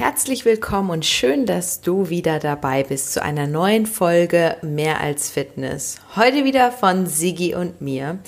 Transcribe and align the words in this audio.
Herzlich 0.00 0.46
willkommen 0.46 0.88
und 0.88 1.04
schön, 1.04 1.44
dass 1.44 1.82
du 1.82 2.08
wieder 2.08 2.38
dabei 2.38 2.84
bist 2.84 3.12
zu 3.12 3.22
einer 3.22 3.46
neuen 3.46 3.84
Folge 3.84 4.56
Mehr 4.62 4.98
als 4.98 5.28
Fitness. 5.28 5.98
Heute 6.16 6.44
wieder 6.44 6.72
von 6.72 7.04
Sigi 7.04 7.54
und 7.54 7.82
mir. 7.82 8.18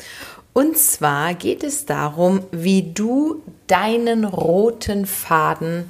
Und 0.53 0.77
zwar 0.77 1.33
geht 1.33 1.65
es 1.65 1.87
darum, 1.87 2.41
wie 2.51 2.93
du 2.93 3.43
deinen 3.69 4.27
roten 4.27 5.07
Faden 5.07 5.89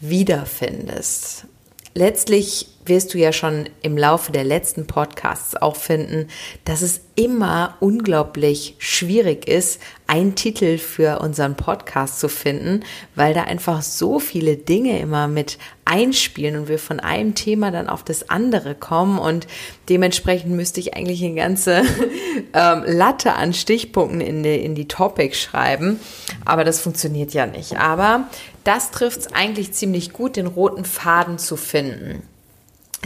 wiederfindest. 0.00 1.46
Letztlich 1.94 2.66
wirst 2.88 3.14
du 3.14 3.18
ja 3.18 3.32
schon 3.32 3.68
im 3.82 3.96
Laufe 3.96 4.32
der 4.32 4.44
letzten 4.44 4.86
Podcasts 4.86 5.56
auch 5.56 5.76
finden, 5.76 6.28
dass 6.64 6.82
es 6.82 7.00
immer 7.16 7.76
unglaublich 7.80 8.76
schwierig 8.78 9.48
ist, 9.48 9.80
einen 10.06 10.34
Titel 10.34 10.78
für 10.78 11.18
unseren 11.20 11.56
Podcast 11.56 12.20
zu 12.20 12.28
finden, 12.28 12.84
weil 13.14 13.34
da 13.34 13.42
einfach 13.44 13.82
so 13.82 14.18
viele 14.20 14.56
Dinge 14.56 15.00
immer 15.00 15.26
mit 15.26 15.58
einspielen 15.84 16.56
und 16.56 16.68
wir 16.68 16.78
von 16.78 17.00
einem 17.00 17.34
Thema 17.34 17.70
dann 17.70 17.88
auf 17.88 18.04
das 18.04 18.28
andere 18.28 18.74
kommen 18.74 19.18
und 19.18 19.46
dementsprechend 19.88 20.52
müsste 20.52 20.80
ich 20.80 20.94
eigentlich 20.94 21.24
eine 21.24 21.34
ganze 21.34 21.82
ähm, 22.52 22.84
Latte 22.86 23.32
an 23.32 23.54
Stichpunkten 23.54 24.20
in 24.20 24.42
die, 24.42 24.56
in 24.56 24.74
die 24.74 24.88
Topics 24.88 25.40
schreiben, 25.40 25.98
aber 26.44 26.64
das 26.64 26.80
funktioniert 26.80 27.32
ja 27.32 27.46
nicht. 27.46 27.78
Aber 27.78 28.28
das 28.64 28.90
trifft 28.90 29.20
es 29.20 29.32
eigentlich 29.32 29.72
ziemlich 29.72 30.12
gut, 30.12 30.36
den 30.36 30.46
roten 30.46 30.84
Faden 30.84 31.38
zu 31.38 31.56
finden. 31.56 32.22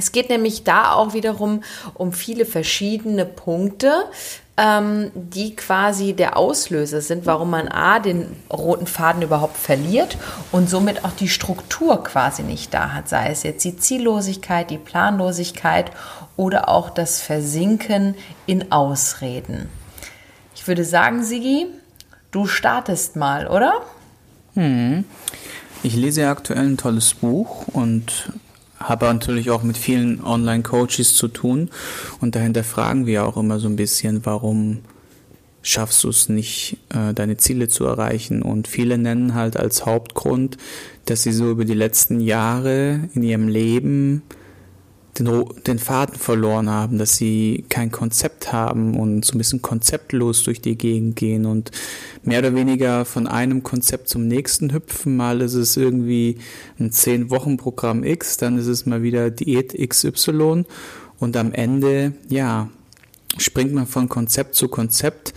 Es 0.01 0.13
geht 0.13 0.31
nämlich 0.31 0.65
da 0.65 0.95
auch 0.95 1.13
wiederum 1.13 1.63
um 1.93 2.15
viele 2.15 2.47
verschiedene 2.47 3.27
Punkte, 3.27 3.93
ähm, 4.57 5.11
die 5.15 5.55
quasi 5.55 6.15
der 6.15 6.39
Auslöser 6.39 7.03
sind, 7.03 7.27
warum 7.27 7.51
man 7.51 7.69
A, 7.69 7.99
den 7.99 8.35
roten 8.51 8.87
Faden 8.87 9.21
überhaupt 9.21 9.59
verliert 9.59 10.17
und 10.53 10.71
somit 10.71 11.05
auch 11.05 11.13
die 11.13 11.29
Struktur 11.29 12.03
quasi 12.03 12.43
nicht 12.43 12.73
da 12.73 12.95
hat, 12.95 13.11
sei 13.11 13.29
es 13.29 13.43
jetzt 13.43 13.63
die 13.63 13.77
Ziellosigkeit, 13.77 14.71
die 14.71 14.79
Planlosigkeit 14.79 15.91
oder 16.39 16.71
auch 16.71 16.89
das 16.89 17.21
Versinken 17.21 18.15
in 18.47 18.73
Ausreden. 18.73 19.69
Ich 20.55 20.67
würde 20.67 20.87
sagen, 20.87 21.25
Sigi, 21.25 21.67
du 22.31 22.47
startest 22.47 23.17
mal, 23.17 23.49
oder? 23.49 23.83
Hm. 24.55 25.05
Ich 25.83 25.95
lese 25.95 26.27
aktuell 26.27 26.65
ein 26.65 26.79
tolles 26.79 27.13
Buch 27.13 27.69
und 27.69 28.33
habe 28.81 29.07
natürlich 29.07 29.51
auch 29.51 29.63
mit 29.63 29.77
vielen 29.77 30.25
Online-Coaches 30.25 31.15
zu 31.15 31.29
tun 31.29 31.71
und 32.21 32.35
dahinter 32.35 32.65
fragen 32.65 33.07
wir 33.07 33.27
auch 33.27 33.37
immer 33.37 33.59
so 33.59 33.69
ein 33.69 33.77
bisschen, 33.77 34.25
warum 34.25 34.79
schaffst 35.63 36.05
du 36.05 36.09
es 36.09 36.29
nicht, 36.29 36.79
äh, 36.89 37.13
deine 37.13 37.37
Ziele 37.37 37.69
zu 37.69 37.85
erreichen. 37.85 38.43
Und 38.43 38.69
viele 38.69 38.99
nennen 38.99 39.35
halt 39.35 39.57
als 39.57 39.87
Hauptgrund, 39.87 40.57
dass 41.05 41.23
sie 41.23 41.33
so 41.33 41.51
über 41.51 41.65
die 41.65 41.75
letzten 41.75 42.21
Jahre 42.21 43.09
in 43.15 43.23
ihrem 43.23 43.49
Leben 43.49 44.23
den, 45.19 45.45
den 45.67 45.79
Faden 45.79 46.17
verloren 46.17 46.71
haben, 46.71 46.99
dass 46.99 47.17
sie 47.17 47.65
kein 47.69 47.91
Konzept 47.91 48.53
haben 48.53 48.99
und 48.99 49.25
so 49.25 49.35
ein 49.35 49.39
bisschen 49.39 49.63
konzeptlos 49.63 50.43
durch 50.45 50.61
die 50.61 50.77
Gegend 50.77 51.17
gehen 51.17 51.47
und 51.47 51.71
mehr 52.23 52.41
oder 52.41 52.55
weniger 52.55 53.05
von 53.05 53.27
einem 53.27 53.63
Konzept 53.63 54.09
zum 54.09 54.27
nächsten 54.27 54.73
hüpfen. 54.73 55.17
Mal 55.17 55.41
ist 55.41 55.55
es 55.55 55.77
irgendwie 55.77 56.39
ein 56.79 56.93
Zehn-Wochen-Programm 56.93 58.05
X, 58.05 58.37
dann 58.37 58.59
ist 58.59 58.67
es 58.67 58.87
mal 58.87 59.03
wieder 59.03 59.31
Diät 59.31 59.75
XY 59.77 60.65
und 61.19 61.37
am 61.37 61.53
Ende, 61.53 62.15
ja, 62.29 62.69
springt 63.39 63.73
man 63.73 63.87
von 63.87 64.09
Konzept 64.09 64.55
zu 64.55 64.69
Konzept 64.69 65.35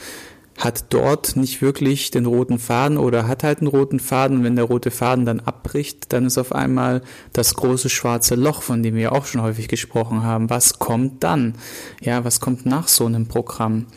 hat 0.57 0.85
dort 0.89 1.35
nicht 1.35 1.61
wirklich 1.61 2.11
den 2.11 2.25
roten 2.25 2.59
Faden 2.59 2.97
oder 2.97 3.27
hat 3.27 3.43
halt 3.43 3.59
einen 3.59 3.67
roten 3.67 3.99
Faden. 3.99 4.43
Wenn 4.43 4.55
der 4.55 4.65
rote 4.65 4.91
Faden 4.91 5.25
dann 5.25 5.39
abbricht, 5.39 6.13
dann 6.13 6.25
ist 6.25 6.37
auf 6.37 6.53
einmal 6.53 7.01
das 7.33 7.55
große 7.55 7.89
schwarze 7.89 8.35
Loch, 8.35 8.61
von 8.61 8.83
dem 8.83 8.95
wir 8.95 9.13
auch 9.13 9.25
schon 9.25 9.41
häufig 9.41 9.67
gesprochen 9.67 10.23
haben. 10.23 10.49
Was 10.49 10.79
kommt 10.79 11.23
dann? 11.23 11.55
Ja, 12.01 12.23
was 12.23 12.39
kommt 12.39 12.65
nach 12.65 12.87
so 12.87 13.05
einem 13.05 13.27
Programm? 13.27 13.87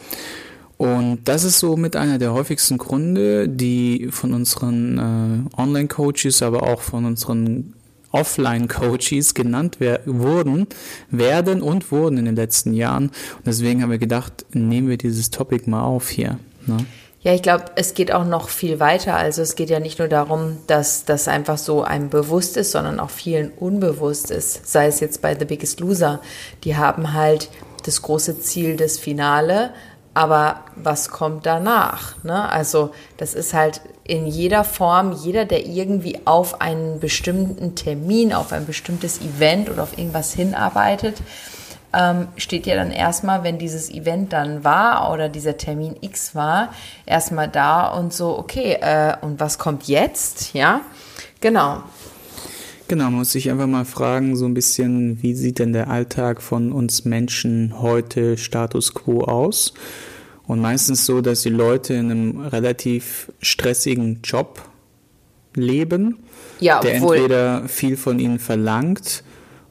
Und 0.78 1.20
das 1.24 1.44
ist 1.44 1.58
so 1.58 1.76
mit 1.76 1.96
einer 1.96 2.18
der 2.18 2.32
häufigsten 2.32 2.76
Gründe, 2.76 3.48
die 3.48 4.08
von 4.10 4.34
unseren 4.34 5.48
äh, 5.56 5.60
Online-Coaches, 5.60 6.42
aber 6.42 6.64
auch 6.64 6.82
von 6.82 7.06
unseren 7.06 7.74
Offline-Coaches 8.12 9.34
genannt 9.34 9.76
wer 9.78 10.00
wurden, 10.06 10.66
werden 11.10 11.62
und 11.62 11.90
wurden 11.90 12.18
in 12.18 12.24
den 12.24 12.36
letzten 12.36 12.72
Jahren. 12.72 13.08
Und 13.08 13.46
deswegen 13.46 13.82
haben 13.82 13.90
wir 13.90 13.98
gedacht, 13.98 14.46
nehmen 14.52 14.88
wir 14.88 14.96
dieses 14.96 15.30
Topic 15.30 15.68
mal 15.68 15.82
auf 15.82 16.08
hier. 16.08 16.38
Ne? 16.66 16.78
Ja, 17.26 17.34
ich 17.34 17.42
glaube, 17.42 17.64
es 17.74 17.94
geht 17.94 18.12
auch 18.12 18.24
noch 18.24 18.48
viel 18.48 18.78
weiter. 18.78 19.16
Also 19.16 19.42
es 19.42 19.56
geht 19.56 19.68
ja 19.68 19.80
nicht 19.80 19.98
nur 19.98 20.06
darum, 20.06 20.58
dass 20.68 21.04
das 21.04 21.26
einfach 21.26 21.58
so 21.58 21.82
einem 21.82 22.08
bewusst 22.08 22.56
ist, 22.56 22.70
sondern 22.70 23.00
auch 23.00 23.10
vielen 23.10 23.50
unbewusst 23.50 24.30
ist. 24.30 24.68
Sei 24.70 24.86
es 24.86 25.00
jetzt 25.00 25.22
bei 25.22 25.36
The 25.36 25.44
Biggest 25.44 25.80
Loser. 25.80 26.20
Die 26.62 26.76
haben 26.76 27.14
halt 27.14 27.50
das 27.84 28.02
große 28.02 28.38
Ziel, 28.40 28.76
das 28.76 28.98
Finale, 28.98 29.70
aber 30.16 30.60
was 30.76 31.10
kommt 31.10 31.44
danach? 31.44 32.14
Ne? 32.24 32.50
Also 32.50 32.90
das 33.18 33.34
ist 33.34 33.52
halt 33.52 33.82
in 34.02 34.26
jeder 34.26 34.64
Form, 34.64 35.12
jeder, 35.12 35.44
der 35.44 35.66
irgendwie 35.66 36.20
auf 36.24 36.62
einen 36.62 37.00
bestimmten 37.00 37.74
Termin, 37.74 38.32
auf 38.32 38.50
ein 38.50 38.64
bestimmtes 38.64 39.20
Event 39.20 39.68
oder 39.68 39.82
auf 39.82 39.98
irgendwas 39.98 40.32
hinarbeitet, 40.32 41.18
ähm, 41.92 42.28
steht 42.38 42.66
ja 42.66 42.76
dann 42.76 42.92
erstmal, 42.92 43.44
wenn 43.44 43.58
dieses 43.58 43.90
Event 43.90 44.32
dann 44.32 44.64
war 44.64 45.12
oder 45.12 45.28
dieser 45.28 45.58
Termin 45.58 45.96
X 46.00 46.34
war, 46.34 46.70
erstmal 47.04 47.48
da 47.48 47.86
und 47.88 48.14
so, 48.14 48.38
okay, 48.38 48.78
äh, 48.80 49.16
und 49.20 49.38
was 49.38 49.58
kommt 49.58 49.86
jetzt? 49.86 50.54
Ja, 50.54 50.80
genau. 51.42 51.82
Genau, 52.88 53.10
muss 53.10 53.34
ich 53.34 53.50
einfach 53.50 53.66
mal 53.66 53.84
fragen, 53.84 54.36
so 54.36 54.44
ein 54.44 54.54
bisschen, 54.54 55.22
wie 55.22 55.34
sieht 55.34 55.58
denn 55.58 55.72
der 55.72 55.88
Alltag 55.88 56.40
von 56.40 56.70
uns 56.70 57.04
Menschen 57.04 57.80
heute 57.80 58.36
Status 58.36 58.94
quo 58.94 59.22
aus? 59.24 59.74
Und 60.46 60.60
meistens 60.60 61.04
so, 61.04 61.20
dass 61.20 61.42
die 61.42 61.48
Leute 61.48 61.94
in 61.94 62.10
einem 62.10 62.40
relativ 62.40 63.32
stressigen 63.40 64.20
Job 64.22 64.62
leben, 65.54 66.18
ja, 66.60 66.80
der 66.80 66.94
entweder 66.94 67.68
viel 67.68 67.96
von 67.96 68.20
ihnen 68.20 68.38
verlangt 68.38 69.24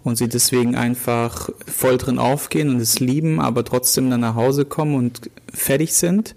und 0.03 0.17
sie 0.17 0.27
deswegen 0.27 0.75
einfach 0.75 1.49
voll 1.65 1.97
drin 1.97 2.19
aufgehen 2.19 2.69
und 2.69 2.81
es 2.81 2.99
lieben, 2.99 3.39
aber 3.39 3.63
trotzdem 3.63 4.09
dann 4.09 4.19
nach 4.19 4.35
Hause 4.35 4.65
kommen 4.65 4.95
und 4.95 5.29
fertig 5.53 5.93
sind, 5.93 6.35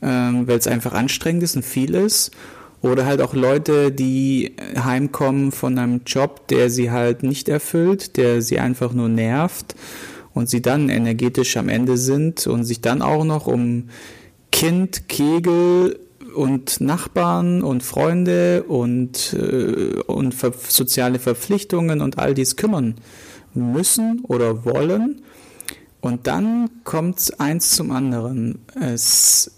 ähm, 0.00 0.46
weil 0.46 0.58
es 0.58 0.68
einfach 0.68 0.92
anstrengend 0.92 1.42
ist 1.42 1.56
und 1.56 1.64
viel 1.64 1.94
ist. 1.94 2.30
Oder 2.80 3.06
halt 3.06 3.20
auch 3.20 3.34
Leute, 3.34 3.90
die 3.90 4.54
heimkommen 4.76 5.50
von 5.50 5.78
einem 5.78 6.02
Job, 6.06 6.46
der 6.48 6.70
sie 6.70 6.90
halt 6.90 7.22
nicht 7.22 7.48
erfüllt, 7.48 8.16
der 8.16 8.40
sie 8.40 8.60
einfach 8.60 8.92
nur 8.92 9.08
nervt 9.08 9.74
und 10.32 10.48
sie 10.48 10.62
dann 10.62 10.88
energetisch 10.88 11.56
am 11.56 11.68
Ende 11.68 11.96
sind 11.96 12.46
und 12.46 12.64
sich 12.64 12.80
dann 12.80 13.02
auch 13.02 13.24
noch 13.24 13.48
um 13.48 13.88
Kind, 14.52 15.08
Kegel 15.08 15.98
und 16.34 16.80
Nachbarn 16.80 17.62
und 17.62 17.82
Freunde 17.82 18.62
und, 18.62 19.34
äh, 19.34 20.00
und 20.06 20.34
ver 20.34 20.52
soziale 20.68 21.18
Verpflichtungen 21.18 22.00
und 22.00 22.18
all 22.18 22.34
dies 22.34 22.54
kümmern 22.54 22.94
müssen 23.54 24.20
oder 24.28 24.64
wollen. 24.64 25.22
Und 26.00 26.28
dann 26.28 26.70
kommt 26.84 27.40
eins 27.40 27.72
zum 27.74 27.90
anderen. 27.90 28.60
Es 28.80 29.57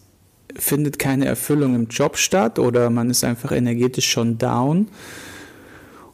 findet 0.57 0.99
keine 0.99 1.27
Erfüllung 1.27 1.75
im 1.75 1.89
Job 1.89 2.17
statt 2.17 2.59
oder 2.59 2.91
man 2.91 3.11
ist 3.11 3.25
einfach 3.25 3.53
energetisch 3.53 4.09
schon 4.09 4.39
down. 4.39 4.89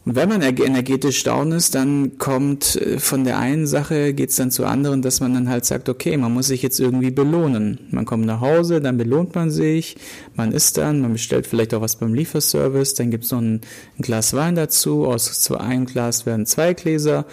Und 0.07 0.15
wenn 0.15 0.29
man 0.29 0.41
energetisch 0.41 1.25
down 1.25 1.51
ist, 1.51 1.75
dann 1.75 2.17
kommt 2.17 2.77
äh, 2.77 3.01
von 3.01 3.25
der 3.25 3.41
einen 3.41 3.67
Sache, 3.67 4.15
geht's 4.15 4.37
dann 4.37 4.53
zur 4.53 4.69
anderen, 4.69 5.03
dass 5.03 5.19
man 5.19 5.35
dann 5.35 5.49
halt 5.49 5.65
sagt, 5.65 5.89
okay, 5.89 6.17
man 6.17 6.33
muss 6.33 6.47
sich 6.47 6.63
jetzt 6.63 6.79
irgendwie 6.79 7.11
belohnen. 7.11 7.81
Man 7.91 8.05
kommt 8.05 8.25
nach 8.25 8.41
Hause, 8.41 8.81
dann 8.81 8.99
belohnt 8.99 9.35
man 9.35 9.51
sich, 9.51 9.97
man 10.37 10.53
isst 10.53 10.79
dann, 10.79 11.01
man 11.01 11.13
bestellt 11.13 11.49
vielleicht 11.49 11.75
auch 11.75 11.81
was 11.81 11.97
beim 11.97 12.15
Lieferservice, 12.15 12.95
dann 12.95 13.11
gibt's 13.11 13.33
noch 13.33 13.41
ein, 13.41 13.63
ein 13.99 14.03
Glas 14.03 14.33
Wein 14.33 14.55
dazu, 14.55 15.07
aus 15.07 15.51
einem 15.51 15.87
Glas 15.87 16.25
werden 16.25 16.47
zwei 16.47 16.73
Gläser 16.73 17.27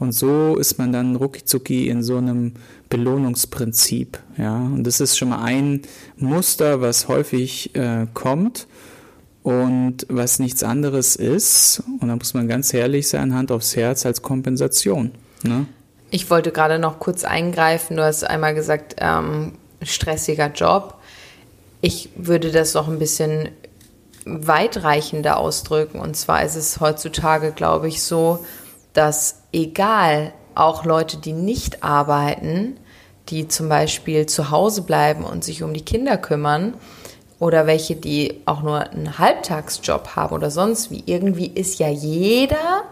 und 0.00 0.12
so 0.12 0.56
ist 0.56 0.78
man 0.78 0.92
dann 0.92 1.14
rucki 1.14 1.88
in 1.88 2.02
so 2.02 2.16
einem 2.16 2.54
Belohnungsprinzip. 2.88 4.18
Ja, 4.36 4.56
und 4.56 4.84
das 4.84 5.00
ist 5.00 5.18
schon 5.18 5.30
mal 5.30 5.42
ein 5.42 5.82
Muster, 6.16 6.80
was 6.80 7.08
häufig 7.08 7.74
äh, 7.74 8.06
kommt 8.14 8.66
und 9.42 10.06
was 10.08 10.38
nichts 10.38 10.62
anderes 10.62 11.16
ist, 11.16 11.82
und 12.00 12.08
da 12.08 12.16
muss 12.16 12.34
man 12.34 12.48
ganz 12.48 12.74
ehrlich 12.74 13.08
sein, 13.08 13.34
Hand 13.34 13.52
aufs 13.52 13.76
Herz 13.76 14.04
als 14.04 14.22
Kompensation. 14.22 15.12
Ne? 15.42 15.66
Ich 16.10 16.30
wollte 16.30 16.52
gerade 16.52 16.78
noch 16.78 16.98
kurz 16.98 17.24
eingreifen. 17.24 17.96
Du 17.96 18.04
hast 18.04 18.24
einmal 18.24 18.54
gesagt, 18.54 18.96
ähm, 18.98 19.52
stressiger 19.82 20.50
Job. 20.52 20.94
Ich 21.80 22.10
würde 22.16 22.50
das 22.50 22.74
noch 22.74 22.88
ein 22.88 22.98
bisschen 22.98 23.50
weitreichender 24.24 25.36
ausdrücken. 25.36 26.00
Und 26.00 26.16
zwar 26.16 26.44
ist 26.44 26.56
es 26.56 26.80
heutzutage, 26.80 27.52
glaube 27.52 27.88
ich, 27.88 28.02
so, 28.02 28.44
dass 28.92 29.42
egal, 29.52 30.32
auch 30.56 30.84
Leute, 30.84 31.16
die 31.18 31.32
nicht 31.32 31.82
arbeiten, 31.82 32.78
die 33.28 33.48
zum 33.48 33.68
Beispiel 33.68 34.26
zu 34.26 34.50
Hause 34.50 34.82
bleiben 34.82 35.24
und 35.24 35.44
sich 35.44 35.62
um 35.62 35.74
die 35.74 35.84
Kinder 35.84 36.16
kümmern, 36.16 36.74
oder 37.38 37.66
welche, 37.66 37.96
die 37.96 38.40
auch 38.46 38.62
nur 38.62 38.80
einen 38.80 39.18
Halbtagsjob 39.18 40.16
haben 40.16 40.34
oder 40.34 40.50
sonst 40.50 40.90
wie, 40.90 41.02
irgendwie 41.06 41.48
ist 41.48 41.78
ja 41.78 41.88
jeder 41.88 42.84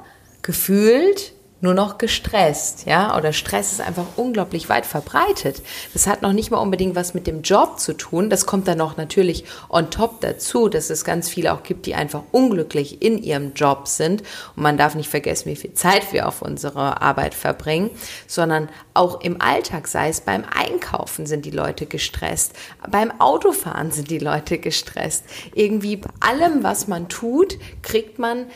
gefühlt 0.42 1.32
nur 1.64 1.74
noch 1.74 1.98
gestresst, 1.98 2.84
ja, 2.86 3.16
oder 3.16 3.32
Stress 3.32 3.72
ist 3.72 3.80
einfach 3.80 4.04
unglaublich 4.16 4.68
weit 4.68 4.84
verbreitet. 4.84 5.62
Das 5.94 6.06
hat 6.06 6.20
noch 6.20 6.34
nicht 6.34 6.50
mal 6.50 6.58
unbedingt 6.58 6.94
was 6.94 7.14
mit 7.14 7.26
dem 7.26 7.40
Job 7.40 7.80
zu 7.80 7.94
tun. 7.94 8.28
Das 8.28 8.44
kommt 8.44 8.68
dann 8.68 8.78
noch 8.78 8.98
natürlich 8.98 9.46
on 9.70 9.90
top 9.90 10.20
dazu, 10.20 10.68
dass 10.68 10.90
es 10.90 11.04
ganz 11.04 11.28
viele 11.28 11.54
auch 11.54 11.62
gibt, 11.62 11.86
die 11.86 11.94
einfach 11.94 12.22
unglücklich 12.32 13.02
in 13.02 13.20
ihrem 13.20 13.54
Job 13.54 13.88
sind. 13.88 14.22
Und 14.54 14.62
man 14.62 14.76
darf 14.76 14.94
nicht 14.94 15.08
vergessen, 15.08 15.50
wie 15.50 15.56
viel 15.56 15.72
Zeit 15.72 16.12
wir 16.12 16.28
auf 16.28 16.42
unsere 16.42 17.00
Arbeit 17.00 17.34
verbringen, 17.34 17.90
sondern 18.26 18.68
auch 18.92 19.22
im 19.22 19.40
Alltag, 19.40 19.88
sei 19.88 20.10
es 20.10 20.20
beim 20.20 20.44
Einkaufen 20.54 21.24
sind 21.24 21.46
die 21.46 21.50
Leute 21.50 21.86
gestresst, 21.86 22.52
beim 22.90 23.10
Autofahren 23.22 23.90
sind 23.90 24.10
die 24.10 24.18
Leute 24.18 24.58
gestresst. 24.58 25.24
Irgendwie 25.54 25.96
bei 25.96 26.10
allem, 26.20 26.62
was 26.62 26.88
man 26.88 27.08
tut, 27.08 27.56
kriegt 27.80 28.18
man 28.18 28.46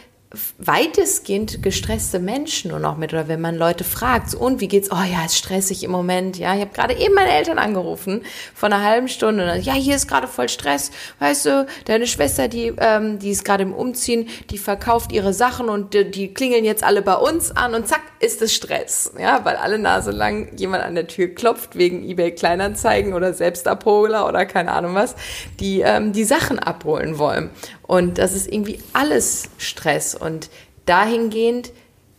weitestgehend 0.59 1.63
gestresste 1.63 2.19
Menschen 2.19 2.71
nur 2.71 2.81
noch 2.81 2.99
mit 2.99 3.15
oder 3.15 3.29
wenn 3.29 3.41
man 3.41 3.57
Leute 3.57 3.83
fragt, 3.83 4.31
so, 4.31 4.39
und 4.39 4.61
wie 4.61 4.69
geht's? 4.69 4.91
Oh 4.91 5.03
ja, 5.11 5.25
ist 5.25 5.39
stressig 5.39 5.83
im 5.83 5.91
Moment. 5.91 6.37
Ja, 6.37 6.55
ich 6.55 6.61
habe 6.61 6.75
gerade 6.75 6.95
eben 6.95 7.15
meine 7.15 7.31
Eltern 7.31 7.59
angerufen 7.59 8.23
von 8.55 8.73
einer 8.73 8.85
halben 8.85 9.09
Stunde. 9.09 9.43
Und 9.43 9.49
dann, 9.49 9.63
ja, 9.63 9.73
hier 9.73 9.97
ist 9.97 10.07
gerade 10.07 10.27
voll 10.27 10.51
Stress. 10.51 10.91
Weißt 11.19 11.47
du, 11.47 11.67
deine 11.87 12.07
Schwester, 12.07 12.49
die 12.49 12.75
ähm, 12.79 13.19
die 13.19 13.31
ist 13.31 13.45
gerade 13.45 13.63
im 13.63 13.73
Umziehen, 13.73 14.29
die 14.51 14.59
verkauft 14.59 15.13
ihre 15.13 15.33
Sachen 15.33 15.71
und 15.71 15.95
die, 15.95 16.11
die 16.11 16.35
klingeln 16.35 16.65
jetzt 16.65 16.85
alle 16.85 17.01
bei 17.01 17.15
uns 17.15 17.51
an 17.51 17.75
und 17.75 17.89
zack 17.89 18.03
ist 18.21 18.43
es 18.43 18.55
Stress. 18.55 19.13
Ja, 19.19 19.45
weil 19.45 19.57
alle 19.57 19.79
Nase 19.79 20.11
lang 20.11 20.55
jemand 20.57 20.85
an 20.85 20.95
der 20.95 21.07
Tür 21.07 21.29
klopft 21.29 21.77
wegen 21.77 22.07
eBay 22.07 22.33
Kleinanzeigen 22.33 23.15
oder 23.15 23.33
Selbstabholer 23.33 24.27
oder 24.29 24.45
keine 24.45 24.73
Ahnung 24.73 24.95
was, 24.95 25.15
die 25.59 25.81
ähm, 25.81 26.13
die 26.13 26.25
Sachen 26.25 26.59
abholen 26.59 27.19
wollen. 27.19 27.51
Und 27.89 28.19
das 28.19 28.35
ist 28.35 28.47
irgendwie 28.47 28.79
alles 28.93 29.49
Stress. 29.57 30.15
Und 30.15 30.51
dahingehend 30.87 31.73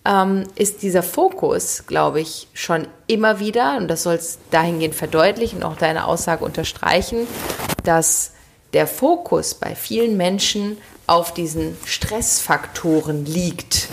ähm, 0.04 0.46
ist 0.56 0.82
dieser 0.82 1.04
Fokus, 1.04 1.86
glaube 1.86 2.20
ich, 2.20 2.48
schon 2.54 2.88
immer 3.08 3.40
wieder, 3.40 3.78
und 3.78 3.88
das 3.88 4.04
soll 4.04 4.16
es 4.16 4.40
dahingehend 4.50 4.96
verdeutlichen 4.96 5.60
und 5.60 5.66
auch 5.66 5.78
deine 5.78 6.06
Aussage 6.06 6.44
unterstreichen, 6.44 7.28
dass 7.84 8.32
der 8.74 8.88
Fokus 8.88 9.54
bei 9.54 9.76
vielen 9.76 10.18
Menschen 10.18 10.78
auf 11.06 11.34
diesen 11.36 11.78
Stressfaktoren 11.86 13.26
liegt. 13.26 13.90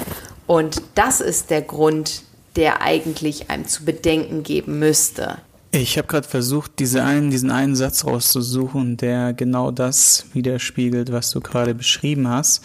Und 0.46 0.82
das 0.94 1.20
ist 1.20 1.50
der 1.50 1.62
Grund, 1.62 2.23
der 2.56 2.81
eigentlich 2.81 3.50
einem 3.50 3.69
zu 3.69 3.84
bedenken 3.84 4.43
geben 4.43 4.78
müsste. 4.78 5.38
Ich 5.78 5.99
habe 5.99 6.08
gerade 6.08 6.26
versucht, 6.26 6.78
diese 6.78 7.05
einen, 7.05 7.31
diesen 7.31 7.50
einen 7.50 7.76
Satz 7.76 8.06
rauszusuchen, 8.06 8.96
der 8.96 9.34
genau 9.34 9.70
das 9.70 10.25
widerspiegelt, 10.32 11.12
was 11.12 11.31
du 11.32 11.43
gerade 11.43 11.75
beschrieben 11.75 12.28
hast. 12.28 12.64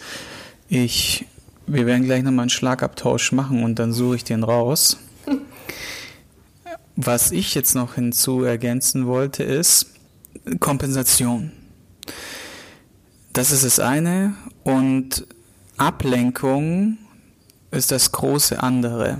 Ich, 0.70 1.26
wir 1.66 1.84
werden 1.84 2.06
gleich 2.06 2.22
nochmal 2.22 2.44
einen 2.44 2.50
Schlagabtausch 2.50 3.32
machen 3.32 3.64
und 3.64 3.78
dann 3.78 3.92
suche 3.92 4.16
ich 4.16 4.24
den 4.24 4.42
raus. 4.42 4.96
Was 6.96 7.32
ich 7.32 7.54
jetzt 7.54 7.74
noch 7.74 7.96
hinzu 7.96 8.44
ergänzen 8.44 9.06
wollte, 9.06 9.42
ist 9.42 9.90
Kompensation. 10.58 11.52
Das 13.34 13.50
ist 13.50 13.64
das 13.64 13.78
eine 13.78 14.34
und 14.64 15.26
Ablenkung 15.76 16.96
ist 17.70 17.92
das 17.92 18.12
große 18.12 18.62
andere, 18.62 19.18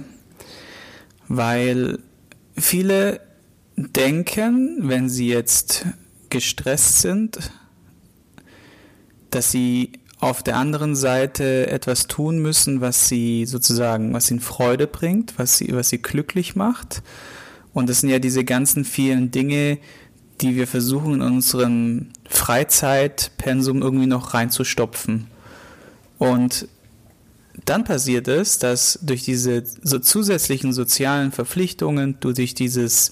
weil 1.29 1.99
viele 2.57 3.21
denken, 3.77 4.89
wenn 4.89 5.09
sie 5.09 5.29
jetzt 5.29 5.87
gestresst 6.31 7.01
sind, 7.01 7.39
dass 9.31 9.51
sie 9.51 9.93
auf 10.19 10.43
der 10.43 10.57
anderen 10.57 10.95
Seite 10.95 11.67
etwas 11.69 12.07
tun 12.07 12.39
müssen, 12.39 12.81
was 12.81 13.09
sie 13.09 13.45
sozusagen, 13.45 14.13
was 14.13 14.31
ihnen 14.31 14.41
Freude 14.41 14.87
bringt, 14.87 15.35
was 15.37 15.59
sie, 15.59 15.73
was 15.75 15.89
sie 15.89 15.99
glücklich 16.01 16.55
macht. 16.55 17.03
Und 17.73 17.89
das 17.89 18.01
sind 18.01 18.11
ja 18.11 18.19
diese 18.19 18.45
ganzen 18.45 18.85
vielen 18.85 19.31
Dinge, 19.31 19.79
die 20.41 20.55
wir 20.55 20.67
versuchen 20.67 21.15
in 21.15 21.23
unserem 21.23 22.11
Freizeitpensum 22.29 23.83
irgendwie 23.83 24.07
noch 24.07 24.35
reinzustopfen. 24.35 25.27
Und 26.19 26.69
dann 27.65 27.85
passiert 27.85 28.29
es, 28.29 28.59
dass 28.59 28.99
durch 29.03 29.25
diese 29.25 29.65
so 29.83 29.99
zusätzlichen 29.99 30.73
sozialen 30.73 31.33
Verpflichtungen, 31.33 32.19
durch 32.21 32.55
dieses 32.55 33.11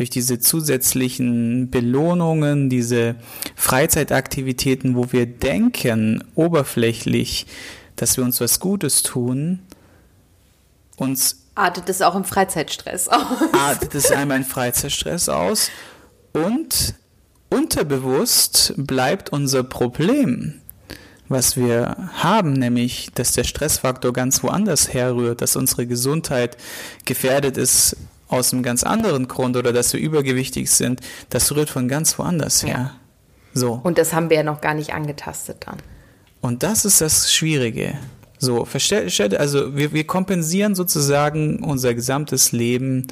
durch 0.00 0.08
diese 0.08 0.38
zusätzlichen 0.38 1.68
Belohnungen, 1.68 2.70
diese 2.70 3.16
Freizeitaktivitäten, 3.54 4.96
wo 4.96 5.12
wir 5.12 5.26
denken, 5.26 6.24
oberflächlich, 6.34 7.46
dass 7.96 8.16
wir 8.16 8.24
uns 8.24 8.40
was 8.40 8.60
Gutes 8.60 9.02
tun, 9.02 9.58
uns 10.96 11.44
artet 11.54 11.90
es 11.90 12.00
auch 12.00 12.14
im 12.14 12.24
Freizeitstress 12.24 13.08
aus. 13.08 13.20
Artet 13.52 13.94
es 13.94 14.10
einmal 14.10 14.38
in 14.38 14.44
Freizeitstress 14.44 15.28
aus 15.28 15.70
und 16.32 16.94
unterbewusst 17.50 18.72
bleibt 18.78 19.28
unser 19.28 19.64
Problem, 19.64 20.62
was 21.28 21.58
wir 21.58 22.08
haben, 22.14 22.54
nämlich, 22.54 23.10
dass 23.14 23.32
der 23.32 23.44
Stressfaktor 23.44 24.14
ganz 24.14 24.42
woanders 24.42 24.94
herrührt, 24.94 25.42
dass 25.42 25.56
unsere 25.56 25.86
Gesundheit 25.86 26.56
gefährdet 27.04 27.58
ist 27.58 27.98
aus 28.30 28.52
einem 28.52 28.62
ganz 28.62 28.84
anderen 28.84 29.28
Grund 29.28 29.56
oder 29.56 29.72
dass 29.72 29.92
wir 29.92 30.00
übergewichtig 30.00 30.70
sind, 30.70 31.00
das 31.28 31.54
rührt 31.54 31.68
von 31.68 31.88
ganz 31.88 32.18
woanders 32.18 32.64
her. 32.64 32.70
Ja. 32.74 32.96
So. 33.52 33.80
Und 33.82 33.98
das 33.98 34.12
haben 34.12 34.30
wir 34.30 34.38
ja 34.38 34.42
noch 34.42 34.60
gar 34.60 34.74
nicht 34.74 34.94
angetastet 34.94 35.58
dann. 35.66 35.78
Und 36.40 36.62
das 36.62 36.84
ist 36.84 37.00
das 37.00 37.32
Schwierige. 37.32 37.98
So, 38.38 38.66
also 38.66 39.76
wir, 39.76 39.92
wir 39.92 40.06
kompensieren 40.06 40.74
sozusagen 40.74 41.62
unser 41.62 41.94
gesamtes 41.94 42.52
Leben, 42.52 43.08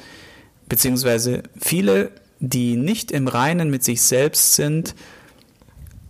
beziehungsweise 0.67 1.43
viele, 1.59 2.11
die 2.39 2.77
nicht 2.77 3.11
im 3.11 3.27
Reinen 3.27 3.69
mit 3.69 3.83
sich 3.83 4.01
selbst 4.01 4.55
sind 4.55 4.95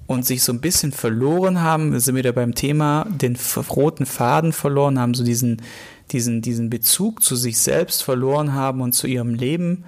und 0.08 0.26
sich 0.26 0.42
so 0.44 0.54
ein 0.54 0.62
bisschen 0.62 0.94
verloren 0.94 1.62
haben, 1.62 1.92
wir 1.92 2.00
sind 2.00 2.16
wieder 2.16 2.32
beim 2.32 2.56
Thema, 2.56 3.08
den 3.10 3.38
roten 3.70 4.06
Faden 4.06 4.54
verloren 4.54 4.98
haben, 5.00 5.14
so 5.14 5.24
diesen, 5.26 5.62
diesen, 6.12 6.42
diesen 6.42 6.70
Bezug 6.70 7.24
zu 7.24 7.36
sich 7.36 7.58
selbst 7.58 8.04
verloren 8.04 8.54
haben 8.54 8.82
und 8.82 8.94
zu 8.94 9.08
ihrem 9.08 9.34
Leben. 9.34 9.86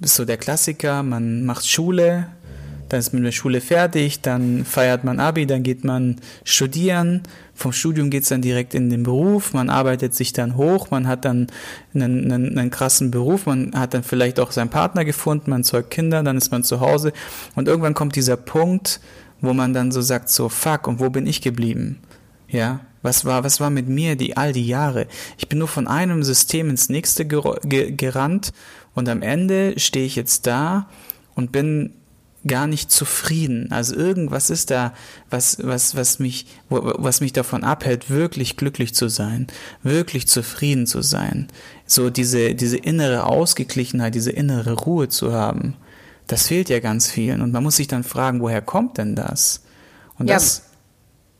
Das 0.00 0.12
ist 0.12 0.16
so 0.16 0.24
der 0.24 0.36
Klassiker, 0.36 1.02
man 1.02 1.44
macht 1.44 1.66
Schule, 1.68 2.28
dann 2.88 3.00
ist 3.00 3.12
man 3.12 3.22
mit 3.22 3.28
der 3.28 3.32
Schule 3.32 3.60
fertig, 3.60 4.20
dann 4.20 4.64
feiert 4.64 5.04
man 5.04 5.18
Abi, 5.18 5.46
dann 5.46 5.62
geht 5.62 5.84
man 5.84 6.16
studieren, 6.44 7.22
vom 7.54 7.72
Studium 7.72 8.10
geht 8.10 8.24
es 8.24 8.28
dann 8.28 8.42
direkt 8.42 8.74
in 8.74 8.90
den 8.90 9.02
Beruf, 9.02 9.52
man 9.52 9.70
arbeitet 9.70 10.14
sich 10.14 10.32
dann 10.32 10.56
hoch, 10.56 10.90
man 10.90 11.06
hat 11.06 11.24
dann 11.24 11.48
einen, 11.94 12.30
einen, 12.30 12.58
einen 12.58 12.70
krassen 12.70 13.10
Beruf, 13.10 13.46
man 13.46 13.72
hat 13.74 13.94
dann 13.94 14.02
vielleicht 14.02 14.38
auch 14.38 14.50
seinen 14.50 14.70
Partner 14.70 15.04
gefunden, 15.04 15.50
man 15.50 15.64
zeugt 15.64 15.90
Kinder, 15.90 16.22
dann 16.22 16.36
ist 16.36 16.50
man 16.50 16.62
zu 16.62 16.80
Hause. 16.80 17.12
Und 17.54 17.68
irgendwann 17.68 17.94
kommt 17.94 18.16
dieser 18.16 18.36
Punkt, 18.36 19.00
wo 19.40 19.52
man 19.52 19.72
dann 19.72 19.92
so 19.92 20.00
sagt, 20.00 20.28
so 20.28 20.48
fuck, 20.48 20.86
und 20.86 21.00
wo 21.00 21.10
bin 21.10 21.26
ich 21.26 21.40
geblieben? 21.40 22.00
Ja, 22.48 22.80
was 23.04 23.24
war, 23.24 23.44
was 23.44 23.60
war 23.60 23.70
mit 23.70 23.88
mir 23.88 24.16
die 24.16 24.36
all 24.36 24.52
die 24.52 24.66
Jahre? 24.66 25.06
Ich 25.36 25.48
bin 25.48 25.58
nur 25.58 25.68
von 25.68 25.86
einem 25.86 26.22
System 26.22 26.70
ins 26.70 26.88
nächste 26.88 27.26
ger 27.26 27.58
gerannt 27.62 28.52
und 28.94 29.08
am 29.08 29.22
Ende 29.22 29.78
stehe 29.78 30.06
ich 30.06 30.16
jetzt 30.16 30.46
da 30.46 30.88
und 31.34 31.52
bin 31.52 31.92
gar 32.46 32.66
nicht 32.66 32.90
zufrieden. 32.90 33.72
Also 33.72 33.94
irgendwas 33.94 34.50
ist 34.50 34.70
da, 34.70 34.94
was, 35.30 35.58
was, 35.62 35.96
was 35.96 36.18
mich, 36.18 36.46
was 36.68 37.20
mich 37.20 37.32
davon 37.32 37.64
abhält, 37.64 38.10
wirklich 38.10 38.56
glücklich 38.56 38.94
zu 38.94 39.08
sein, 39.08 39.46
wirklich 39.82 40.26
zufrieden 40.26 40.86
zu 40.86 41.02
sein. 41.02 41.48
So 41.86 42.10
diese, 42.10 42.54
diese 42.54 42.76
innere 42.76 43.24
Ausgeglichenheit, 43.24 44.14
diese 44.14 44.30
innere 44.30 44.74
Ruhe 44.74 45.08
zu 45.08 45.32
haben. 45.32 45.74
Das 46.26 46.46
fehlt 46.48 46.68
ja 46.68 46.80
ganz 46.80 47.10
vielen. 47.10 47.40
Und 47.42 47.52
man 47.52 47.62
muss 47.62 47.76
sich 47.76 47.88
dann 47.88 48.04
fragen, 48.04 48.40
woher 48.40 48.62
kommt 48.62 48.98
denn 48.98 49.14
das? 49.14 49.62
Und 50.18 50.28
ja, 50.28 50.34
das, 50.34 50.62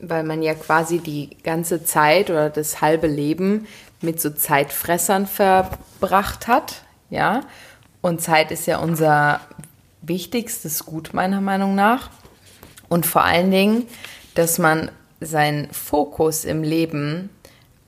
weil 0.09 0.25
man 0.25 0.43
ja 0.43 0.55
quasi 0.55 0.99
die 0.99 1.37
ganze 1.43 1.85
Zeit 1.85 2.31
oder 2.31 2.51
das 2.51 2.81
halbe 2.81 3.07
Leben 3.07 3.67
mit 4.01 4.21
so 4.21 4.31
Zeitfressern 4.31 5.27
verbracht 5.27 6.47
hat, 6.47 6.83
ja. 7.11 7.41
Und 8.01 8.21
Zeit 8.21 8.51
ist 8.51 8.67
ja 8.67 8.79
unser 8.79 9.41
wichtigstes 10.03 10.85
Gut 10.85 11.15
meiner 11.15 11.41
Meinung 11.41 11.75
nach. 11.75 12.11
Und 12.89 13.07
vor 13.07 13.25
allen 13.25 13.51
Dingen, 13.51 13.87
dass 14.35 14.59
man 14.59 14.91
seinen 15.21 15.71
Fokus 15.73 16.45
im 16.45 16.63
Leben 16.63 17.31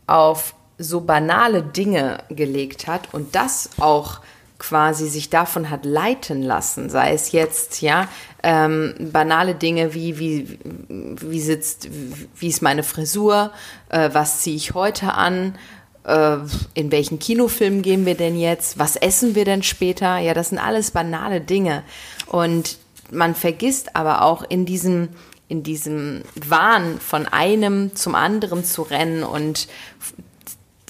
auf 0.06 0.54
so 0.78 1.02
banale 1.02 1.62
Dinge 1.62 2.18
gelegt 2.28 2.86
hat 2.86 3.12
und 3.12 3.34
das 3.34 3.70
auch 3.78 4.20
quasi 4.66 5.08
sich 5.08 5.30
davon 5.30 5.70
hat 5.70 5.84
leiten 5.84 6.42
lassen, 6.42 6.90
sei 6.90 7.12
es 7.12 7.30
jetzt, 7.30 7.82
ja, 7.82 8.08
ähm, 8.42 8.94
banale 8.98 9.54
Dinge 9.54 9.94
wie, 9.94 10.18
wie, 10.18 10.58
wie 10.88 11.40
sitzt, 11.40 11.88
wie 12.36 12.48
ist 12.48 12.62
meine 12.62 12.82
Frisur, 12.82 13.52
äh, 13.90 14.10
was 14.12 14.40
ziehe 14.40 14.56
ich 14.56 14.74
heute 14.74 15.14
an, 15.14 15.56
äh, 16.04 16.38
in 16.74 16.90
welchen 16.90 17.20
Kinofilm 17.20 17.82
gehen 17.82 18.06
wir 18.06 18.16
denn 18.16 18.36
jetzt, 18.36 18.76
was 18.78 18.96
essen 18.96 19.36
wir 19.36 19.44
denn 19.44 19.62
später, 19.62 20.18
ja, 20.18 20.34
das 20.34 20.48
sind 20.48 20.58
alles 20.58 20.90
banale 20.90 21.40
Dinge. 21.40 21.84
Und 22.26 22.78
man 23.12 23.36
vergisst 23.36 23.94
aber 23.94 24.22
auch 24.22 24.42
in 24.48 24.66
diesem, 24.66 25.10
in 25.46 25.62
diesem 25.62 26.22
Wahn 26.34 26.98
von 26.98 27.26
einem 27.26 27.94
zum 27.94 28.16
anderen 28.16 28.64
zu 28.64 28.82
rennen 28.82 29.22
und 29.22 29.68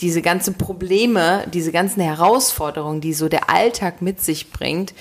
diese 0.00 0.22
ganzen 0.22 0.54
Probleme, 0.54 1.44
diese 1.52 1.72
ganzen 1.72 2.02
Herausforderungen, 2.02 3.00
die 3.00 3.14
so 3.14 3.28
der 3.28 3.50
Alltag 3.50 4.02
mit 4.02 4.20
sich 4.20 4.50
bringt, 4.50 4.92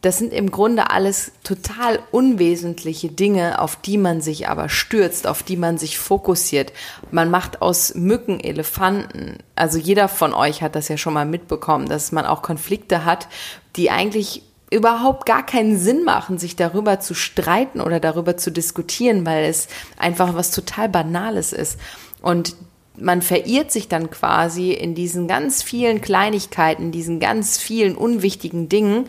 das 0.00 0.16
sind 0.16 0.32
im 0.32 0.50
Grunde 0.50 0.90
alles 0.90 1.32
total 1.44 1.98
unwesentliche 2.10 3.08
Dinge, 3.08 3.60
auf 3.60 3.76
die 3.76 3.98
man 3.98 4.22
sich 4.22 4.48
aber 4.48 4.70
stürzt, 4.70 5.26
auf 5.26 5.42
die 5.42 5.58
man 5.58 5.76
sich 5.76 5.98
fokussiert. 5.98 6.72
Man 7.10 7.30
macht 7.30 7.60
aus 7.60 7.94
Mücken 7.94 8.40
Elefanten. 8.40 9.38
Also 9.56 9.76
jeder 9.76 10.08
von 10.08 10.32
euch 10.32 10.62
hat 10.62 10.74
das 10.74 10.88
ja 10.88 10.96
schon 10.96 11.12
mal 11.12 11.26
mitbekommen, 11.26 11.86
dass 11.86 12.12
man 12.12 12.24
auch 12.24 12.40
Konflikte 12.40 13.04
hat, 13.04 13.28
die 13.76 13.90
eigentlich 13.90 14.42
überhaupt 14.70 15.26
gar 15.26 15.44
keinen 15.44 15.78
Sinn 15.78 16.04
machen, 16.04 16.38
sich 16.38 16.56
darüber 16.56 17.00
zu 17.00 17.12
streiten 17.12 17.80
oder 17.80 18.00
darüber 18.00 18.38
zu 18.38 18.50
diskutieren, 18.50 19.26
weil 19.26 19.44
es 19.44 19.68
einfach 19.98 20.34
was 20.34 20.50
total 20.50 20.88
Banales 20.88 21.52
ist. 21.52 21.78
Und 22.22 22.54
man 23.00 23.22
verirrt 23.22 23.72
sich 23.72 23.88
dann 23.88 24.10
quasi 24.10 24.72
in 24.72 24.94
diesen 24.94 25.28
ganz 25.28 25.62
vielen 25.62 26.00
Kleinigkeiten, 26.00 26.92
diesen 26.92 27.20
ganz 27.20 27.58
vielen 27.58 27.96
unwichtigen 27.96 28.68
Dingen 28.68 29.06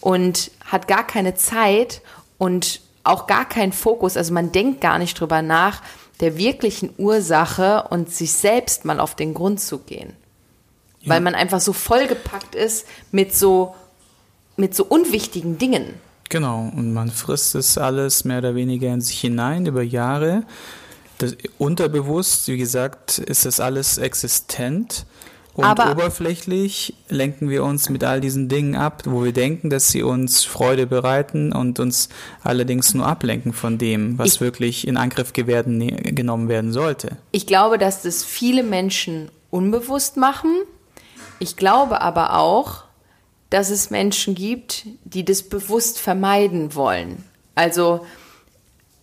und 0.00 0.50
hat 0.64 0.88
gar 0.88 1.06
keine 1.06 1.34
Zeit 1.34 2.02
und 2.38 2.80
auch 3.04 3.26
gar 3.26 3.48
keinen 3.48 3.72
Fokus. 3.72 4.16
Also 4.16 4.32
man 4.32 4.52
denkt 4.52 4.80
gar 4.80 4.98
nicht 4.98 5.18
drüber 5.18 5.42
nach, 5.42 5.82
der 6.20 6.36
wirklichen 6.36 6.90
Ursache 6.98 7.84
und 7.90 8.12
sich 8.12 8.32
selbst 8.32 8.84
mal 8.84 9.00
auf 9.00 9.16
den 9.16 9.34
Grund 9.34 9.60
zu 9.60 9.78
gehen. 9.78 10.12
Ja. 11.00 11.10
Weil 11.10 11.20
man 11.20 11.34
einfach 11.34 11.60
so 11.60 11.72
vollgepackt 11.72 12.54
ist 12.54 12.86
mit 13.10 13.34
so, 13.34 13.74
mit 14.56 14.74
so 14.74 14.84
unwichtigen 14.84 15.58
Dingen. 15.58 15.94
Genau, 16.28 16.70
und 16.74 16.94
man 16.94 17.10
frisst 17.10 17.54
es 17.56 17.76
alles 17.76 18.24
mehr 18.24 18.38
oder 18.38 18.54
weniger 18.54 18.88
in 18.92 19.00
sich 19.00 19.20
hinein 19.20 19.66
über 19.66 19.82
Jahre. 19.82 20.44
Das, 21.22 21.36
unterbewusst, 21.58 22.48
wie 22.48 22.58
gesagt, 22.58 23.18
ist 23.18 23.46
das 23.46 23.60
alles 23.60 23.98
existent. 23.98 25.06
Und 25.54 25.64
Aber 25.64 25.92
oberflächlich 25.92 26.94
lenken 27.08 27.50
wir 27.50 27.62
uns 27.62 27.90
mit 27.90 28.04
all 28.04 28.22
diesen 28.22 28.48
Dingen 28.48 28.74
ab, 28.74 29.02
wo 29.04 29.22
wir 29.22 29.32
denken, 29.32 29.68
dass 29.68 29.90
sie 29.90 30.02
uns 30.02 30.44
Freude 30.44 30.86
bereiten 30.86 31.52
und 31.52 31.78
uns 31.78 32.08
allerdings 32.42 32.94
nur 32.94 33.06
ablenken 33.06 33.52
von 33.52 33.76
dem, 33.76 34.18
was 34.18 34.34
ich, 34.34 34.40
wirklich 34.40 34.88
in 34.88 34.96
Angriff 34.96 35.32
werden, 35.36 35.86
genommen 36.14 36.48
werden 36.48 36.72
sollte. 36.72 37.18
Ich 37.32 37.46
glaube, 37.46 37.76
dass 37.76 38.02
das 38.02 38.24
viele 38.24 38.62
Menschen 38.62 39.30
unbewusst 39.50 40.16
machen. 40.16 40.62
Ich 41.38 41.56
glaube 41.56 42.00
aber 42.00 42.38
auch, 42.38 42.84
dass 43.50 43.68
es 43.68 43.90
Menschen 43.90 44.34
gibt, 44.34 44.86
die 45.04 45.24
das 45.24 45.42
bewusst 45.42 45.98
vermeiden 45.98 46.74
wollen. 46.74 47.24
Also 47.54 48.06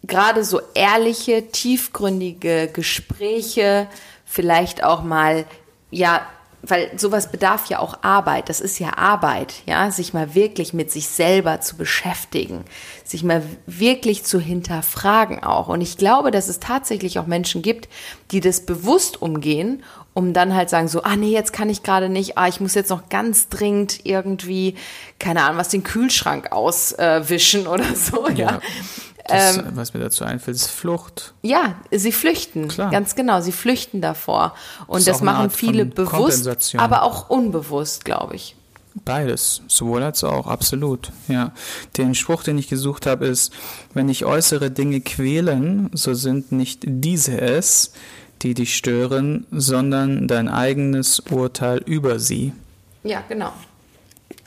gerade 0.03 0.43
so 0.43 0.61
ehrliche, 0.73 1.49
tiefgründige 1.49 2.69
Gespräche, 2.71 3.87
vielleicht 4.25 4.83
auch 4.83 5.03
mal 5.03 5.45
ja 5.91 6.21
weil 6.61 6.91
sowas 6.97 7.31
bedarf 7.31 7.67
ja 7.67 7.79
auch 7.79 7.99
Arbeit. 8.01 8.49
Das 8.49 8.59
ist 8.59 8.79
ja 8.79 8.97
Arbeit, 8.97 9.53
ja, 9.65 9.91
sich 9.91 10.13
mal 10.13 10.35
wirklich 10.35 10.73
mit 10.73 10.91
sich 10.91 11.07
selber 11.07 11.61
zu 11.61 11.77
beschäftigen, 11.77 12.65
sich 13.03 13.23
mal 13.23 13.43
wirklich 13.65 14.25
zu 14.25 14.39
hinterfragen 14.39 15.43
auch. 15.43 15.69
Und 15.69 15.81
ich 15.81 15.97
glaube, 15.97 16.31
dass 16.31 16.49
es 16.49 16.59
tatsächlich 16.59 17.17
auch 17.19 17.27
Menschen 17.27 17.61
gibt, 17.61 17.87
die 18.31 18.41
das 18.41 18.65
bewusst 18.65 19.21
umgehen, 19.21 19.83
um 20.13 20.33
dann 20.33 20.53
halt 20.53 20.69
sagen 20.69 20.89
so, 20.89 21.03
ah 21.03 21.15
nee, 21.15 21.31
jetzt 21.31 21.53
kann 21.53 21.69
ich 21.69 21.81
gerade 21.81 22.09
nicht, 22.09 22.37
ah, 22.37 22.47
ich 22.47 22.59
muss 22.59 22.75
jetzt 22.75 22.89
noch 22.89 23.07
ganz 23.07 23.47
dringend 23.47 24.05
irgendwie, 24.05 24.75
keine 25.17 25.43
Ahnung, 25.43 25.57
was 25.57 25.69
den 25.69 25.83
Kühlschrank 25.83 26.51
auswischen 26.51 27.65
äh, 27.65 27.69
oder 27.69 27.95
so, 27.95 28.27
ja. 28.27 28.35
ja. 28.35 28.59
Das, 29.29 29.57
ähm, 29.57 29.65
was 29.73 29.93
mir 29.93 29.99
dazu 29.99 30.23
einfällt, 30.23 30.57
ist 30.57 30.67
Flucht. 30.67 31.33
Ja, 31.41 31.75
sie 31.91 32.11
flüchten. 32.11 32.67
Klar. 32.67 32.91
Ganz 32.91 33.15
genau, 33.15 33.41
sie 33.41 33.51
flüchten 33.51 34.01
davor. 34.01 34.55
Und 34.87 35.07
das, 35.07 35.17
das 35.17 35.21
machen 35.21 35.49
viele 35.49 35.85
bewusst, 35.85 36.75
aber 36.77 37.03
auch 37.03 37.29
unbewusst, 37.29 38.05
glaube 38.05 38.35
ich. 38.35 38.55
Beides, 39.05 39.61
sowohl 39.67 40.03
als 40.03 40.23
auch, 40.23 40.47
absolut. 40.47 41.11
Ja. 41.27 41.53
Den 41.97 42.15
Spruch, 42.15 42.43
den 42.43 42.57
ich 42.57 42.67
gesucht 42.67 43.05
habe, 43.05 43.27
ist, 43.27 43.53
wenn 43.93 44.07
dich 44.07 44.25
äußere 44.25 44.71
Dinge 44.71 45.01
quälen, 45.01 45.89
so 45.93 46.13
sind 46.13 46.51
nicht 46.51 46.81
diese 46.85 47.39
es, 47.39 47.93
die 48.41 48.53
dich 48.53 48.75
stören, 48.75 49.45
sondern 49.51 50.27
dein 50.27 50.47
eigenes 50.47 51.19
Urteil 51.19 51.79
über 51.85 52.19
sie. 52.19 52.53
Ja, 53.03 53.23
genau. 53.27 53.53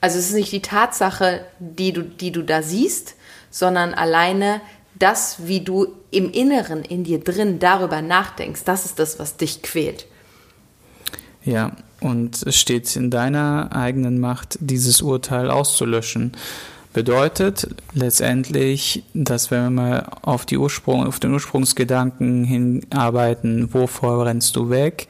Also 0.00 0.18
es 0.18 0.30
ist 0.30 0.34
nicht 0.34 0.52
die 0.52 0.62
Tatsache, 0.62 1.44
die 1.58 1.92
du, 1.92 2.02
die 2.02 2.32
du 2.32 2.42
da 2.42 2.62
siehst, 2.62 3.14
sondern 3.52 3.94
alleine 3.94 4.60
das, 4.98 5.46
wie 5.46 5.60
du 5.60 5.86
im 6.10 6.30
Inneren 6.32 6.82
in 6.84 7.04
dir 7.04 7.20
drin 7.20 7.60
darüber 7.60 8.02
nachdenkst, 8.02 8.64
das 8.64 8.84
ist 8.84 8.98
das, 8.98 9.20
was 9.20 9.36
dich 9.36 9.62
quält. 9.62 10.06
Ja, 11.44 11.72
und 12.00 12.42
es 12.44 12.56
steht 12.56 12.94
in 12.96 13.10
deiner 13.10 13.70
eigenen 13.72 14.18
Macht, 14.18 14.58
dieses 14.60 15.02
Urteil 15.02 15.50
auszulöschen. 15.50 16.32
Bedeutet 16.92 17.68
letztendlich, 17.94 19.02
dass 19.14 19.50
wenn 19.50 19.62
wir 19.62 19.70
mal 19.70 20.06
auf, 20.22 20.44
die 20.44 20.58
Ursprung, 20.58 21.06
auf 21.06 21.20
den 21.20 21.32
Ursprungsgedanken 21.32 22.44
hinarbeiten, 22.44 23.72
wovor 23.72 24.26
rennst 24.26 24.56
du 24.56 24.68
weg, 24.68 25.08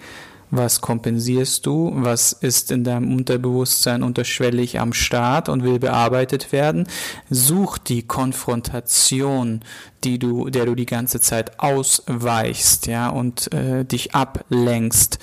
was 0.53 0.83
kompensierst 0.83 1.65
du, 1.65 1.91
was 1.95 2.35
ist 2.35 2.71
in 2.71 2.85
deinem 2.85 3.13
Unterbewusstsein 3.17 4.03
unterschwellig 4.03 4.79
am 4.79 4.93
Start 4.93 5.49
und 5.49 5.65
will 5.65 5.79
bearbeitet 5.79 6.53
werden. 6.53 6.87
Such 7.31 7.79
die 7.79 8.03
Konfrontation, 8.03 9.63
die 10.05 10.19
du, 10.19 10.51
der 10.51 10.67
du 10.67 10.75
die 10.75 10.87
ganze 10.87 11.21
Zeit 11.21 11.59
ausweichst, 11.59 12.87
ja, 12.87 13.09
und 13.09 13.51
äh, 13.55 13.87
dich 13.87 14.15
ablenkst. 14.15 15.19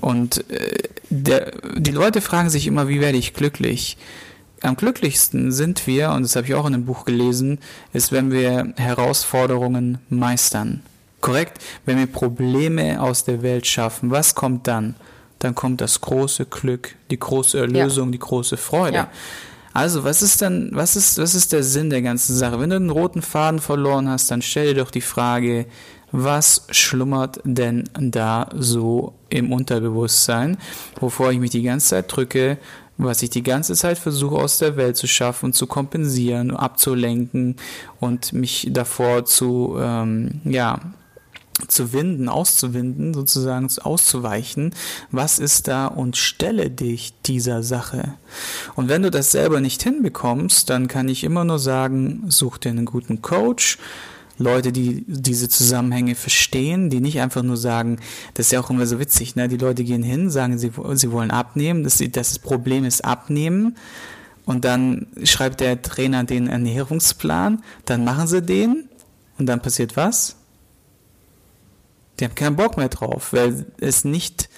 Und 0.00 0.50
äh, 0.50 0.88
der, 1.10 1.52
die 1.76 1.92
Leute 1.92 2.20
fragen 2.20 2.50
sich 2.50 2.66
immer, 2.66 2.88
wie 2.88 3.00
werde 3.00 3.18
ich 3.18 3.34
glücklich? 3.34 3.96
Am 4.62 4.74
glücklichsten 4.74 5.52
sind 5.52 5.86
wir, 5.86 6.10
und 6.10 6.22
das 6.22 6.34
habe 6.34 6.48
ich 6.48 6.54
auch 6.54 6.66
in 6.66 6.74
einem 6.74 6.86
Buch 6.86 7.04
gelesen, 7.04 7.60
ist, 7.92 8.10
wenn 8.10 8.32
wir 8.32 8.74
Herausforderungen 8.76 9.98
meistern. 10.08 10.82
Korrekt? 11.26 11.58
Wenn 11.84 11.98
wir 11.98 12.06
Probleme 12.06 13.02
aus 13.02 13.24
der 13.24 13.42
Welt 13.42 13.66
schaffen, 13.66 14.12
was 14.12 14.36
kommt 14.36 14.68
dann? 14.68 14.94
Dann 15.40 15.56
kommt 15.56 15.80
das 15.80 16.00
große 16.00 16.46
Glück, 16.46 16.94
die 17.10 17.18
große 17.18 17.58
Erlösung, 17.58 18.08
ja. 18.08 18.12
die 18.12 18.18
große 18.20 18.56
Freude. 18.56 18.96
Ja. 18.96 19.10
Also, 19.72 20.04
was 20.04 20.22
ist 20.22 20.40
dann, 20.40 20.70
was 20.72 20.94
ist, 20.94 21.18
was 21.18 21.34
ist 21.34 21.52
der 21.52 21.64
Sinn 21.64 21.90
der 21.90 22.00
ganzen 22.00 22.36
Sache? 22.36 22.60
Wenn 22.60 22.70
du 22.70 22.78
den 22.78 22.90
roten 22.90 23.22
Faden 23.22 23.58
verloren 23.58 24.08
hast, 24.08 24.30
dann 24.30 24.40
stell 24.40 24.72
dir 24.72 24.84
doch 24.84 24.92
die 24.92 25.00
Frage, 25.00 25.66
was 26.12 26.68
schlummert 26.70 27.40
denn 27.42 27.90
da 27.92 28.48
so 28.54 29.12
im 29.28 29.52
Unterbewusstsein, 29.52 30.58
wovor 31.00 31.32
ich 31.32 31.40
mich 31.40 31.50
die 31.50 31.62
ganze 31.62 31.88
Zeit 31.88 32.04
drücke, 32.14 32.56
was 32.98 33.20
ich 33.22 33.30
die 33.30 33.42
ganze 33.42 33.74
Zeit 33.74 33.98
versuche 33.98 34.36
aus 34.36 34.58
der 34.58 34.76
Welt 34.76 34.96
zu 34.96 35.08
schaffen, 35.08 35.52
zu 35.52 35.66
kompensieren, 35.66 36.52
abzulenken 36.56 37.56
und 37.98 38.32
mich 38.32 38.68
davor 38.70 39.24
zu, 39.24 39.76
ähm, 39.78 40.40
ja, 40.44 40.78
zu 41.68 41.92
winden, 41.92 42.28
auszuwinden, 42.28 43.14
sozusagen 43.14 43.68
auszuweichen. 43.82 44.74
Was 45.10 45.38
ist 45.38 45.68
da 45.68 45.86
und 45.86 46.16
stelle 46.16 46.70
dich 46.70 47.14
dieser 47.24 47.62
Sache. 47.62 48.14
Und 48.74 48.88
wenn 48.88 49.02
du 49.02 49.10
das 49.10 49.32
selber 49.32 49.60
nicht 49.60 49.82
hinbekommst, 49.82 50.68
dann 50.70 50.88
kann 50.88 51.08
ich 51.08 51.24
immer 51.24 51.44
nur 51.44 51.58
sagen, 51.58 52.24
such 52.28 52.58
dir 52.58 52.70
einen 52.70 52.84
guten 52.84 53.22
Coach, 53.22 53.78
Leute, 54.38 54.70
die 54.70 55.04
diese 55.06 55.48
Zusammenhänge 55.48 56.14
verstehen, 56.14 56.90
die 56.90 57.00
nicht 57.00 57.20
einfach 57.20 57.42
nur 57.42 57.56
sagen, 57.56 57.98
das 58.34 58.46
ist 58.46 58.52
ja 58.52 58.60
auch 58.60 58.68
immer 58.68 58.86
so 58.86 59.00
witzig, 59.00 59.34
ne? 59.34 59.48
Die 59.48 59.56
Leute 59.56 59.82
gehen 59.82 60.02
hin, 60.02 60.28
sagen, 60.28 60.58
sie, 60.58 60.72
sie 60.92 61.10
wollen 61.10 61.30
abnehmen, 61.30 61.84
das, 61.84 62.02
das 62.12 62.38
Problem 62.38 62.84
ist 62.84 63.04
abnehmen. 63.04 63.76
Und 64.44 64.64
dann 64.64 65.06
schreibt 65.24 65.60
der 65.60 65.80
Trainer 65.80 66.24
den 66.24 66.48
Ernährungsplan, 66.48 67.62
dann 67.86 68.04
machen 68.04 68.26
sie 68.26 68.42
den 68.42 68.88
und 69.38 69.46
dann 69.46 69.62
passiert 69.62 69.96
was? 69.96 70.36
Die 72.18 72.24
haben 72.24 72.34
keinen 72.34 72.56
Bock 72.56 72.76
mehr 72.76 72.88
drauf, 72.88 73.32
weil 73.32 73.66
es 73.78 74.04
nicht, 74.04 74.48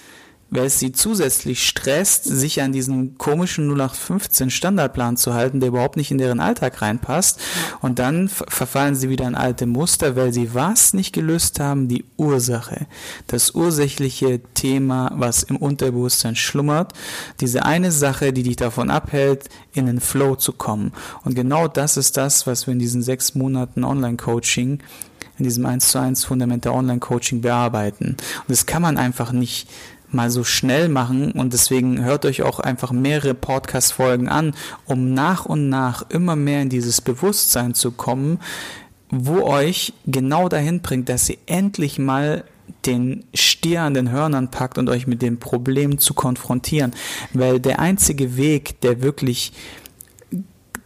weil 0.50 0.66
es 0.66 0.78
sie 0.78 0.92
zusätzlich 0.92 1.66
stresst, 1.66 2.24
sich 2.24 2.62
an 2.62 2.72
diesen 2.72 3.18
komischen 3.18 3.68
0815 3.68 4.50
Standardplan 4.50 5.16
zu 5.16 5.34
halten, 5.34 5.60
der 5.60 5.70
überhaupt 5.70 5.96
nicht 5.96 6.10
in 6.10 6.18
deren 6.18 6.40
Alltag 6.40 6.80
reinpasst. 6.80 7.40
Und 7.80 7.98
dann 7.98 8.28
verfallen 8.28 8.94
sie 8.94 9.10
wieder 9.10 9.26
in 9.26 9.34
alte 9.34 9.66
Muster, 9.66 10.16
weil 10.16 10.32
sie 10.32 10.54
was 10.54 10.94
nicht 10.94 11.12
gelöst 11.12 11.60
haben? 11.60 11.88
Die 11.88 12.04
Ursache. 12.16 12.86
Das 13.26 13.54
ursächliche 13.54 14.40
Thema, 14.54 15.10
was 15.14 15.42
im 15.42 15.56
Unterbewusstsein 15.56 16.36
schlummert. 16.36 16.92
Diese 17.40 17.64
eine 17.64 17.92
Sache, 17.92 18.32
die 18.32 18.44
dich 18.44 18.56
davon 18.56 18.88
abhält, 18.90 19.48
in 19.74 19.86
den 19.86 20.00
Flow 20.00 20.36
zu 20.36 20.52
kommen. 20.52 20.92
Und 21.24 21.34
genau 21.34 21.68
das 21.68 21.96
ist 21.96 22.16
das, 22.16 22.46
was 22.46 22.66
wir 22.66 22.72
in 22.72 22.78
diesen 22.78 23.02
sechs 23.02 23.34
Monaten 23.34 23.84
Online-Coaching 23.84 24.80
in 25.38 25.44
diesem 25.44 25.64
1 25.66 25.90
zu 25.90 25.98
1 25.98 26.24
Fundamental 26.24 26.72
Online 26.72 27.00
Coaching 27.00 27.40
bearbeiten. 27.40 28.16
Und 28.16 28.48
das 28.48 28.66
kann 28.66 28.82
man 28.82 28.96
einfach 28.96 29.32
nicht 29.32 29.68
mal 30.10 30.30
so 30.30 30.42
schnell 30.44 30.88
machen 30.88 31.32
und 31.32 31.52
deswegen 31.52 32.02
hört 32.02 32.24
euch 32.24 32.42
auch 32.42 32.60
einfach 32.60 32.92
mehrere 32.92 33.34
Podcast-Folgen 33.34 34.28
an, 34.28 34.54
um 34.86 35.12
nach 35.12 35.44
und 35.44 35.68
nach 35.68 36.08
immer 36.08 36.34
mehr 36.34 36.62
in 36.62 36.70
dieses 36.70 37.00
Bewusstsein 37.00 37.74
zu 37.74 37.92
kommen, 37.92 38.38
wo 39.10 39.42
euch 39.42 39.92
genau 40.06 40.48
dahin 40.48 40.80
bringt, 40.80 41.08
dass 41.08 41.28
ihr 41.28 41.38
endlich 41.46 41.98
mal 41.98 42.44
den 42.86 43.24
Stier 43.34 43.82
an 43.82 43.94
den 43.94 44.10
Hörnern 44.10 44.50
packt 44.50 44.78
und 44.78 44.88
euch 44.88 45.06
mit 45.06 45.22
dem 45.22 45.38
Problem 45.38 45.98
zu 45.98 46.14
konfrontieren. 46.14 46.92
Weil 47.32 47.60
der 47.60 47.78
einzige 47.78 48.36
Weg, 48.36 48.80
der 48.82 49.02
wirklich, 49.02 49.52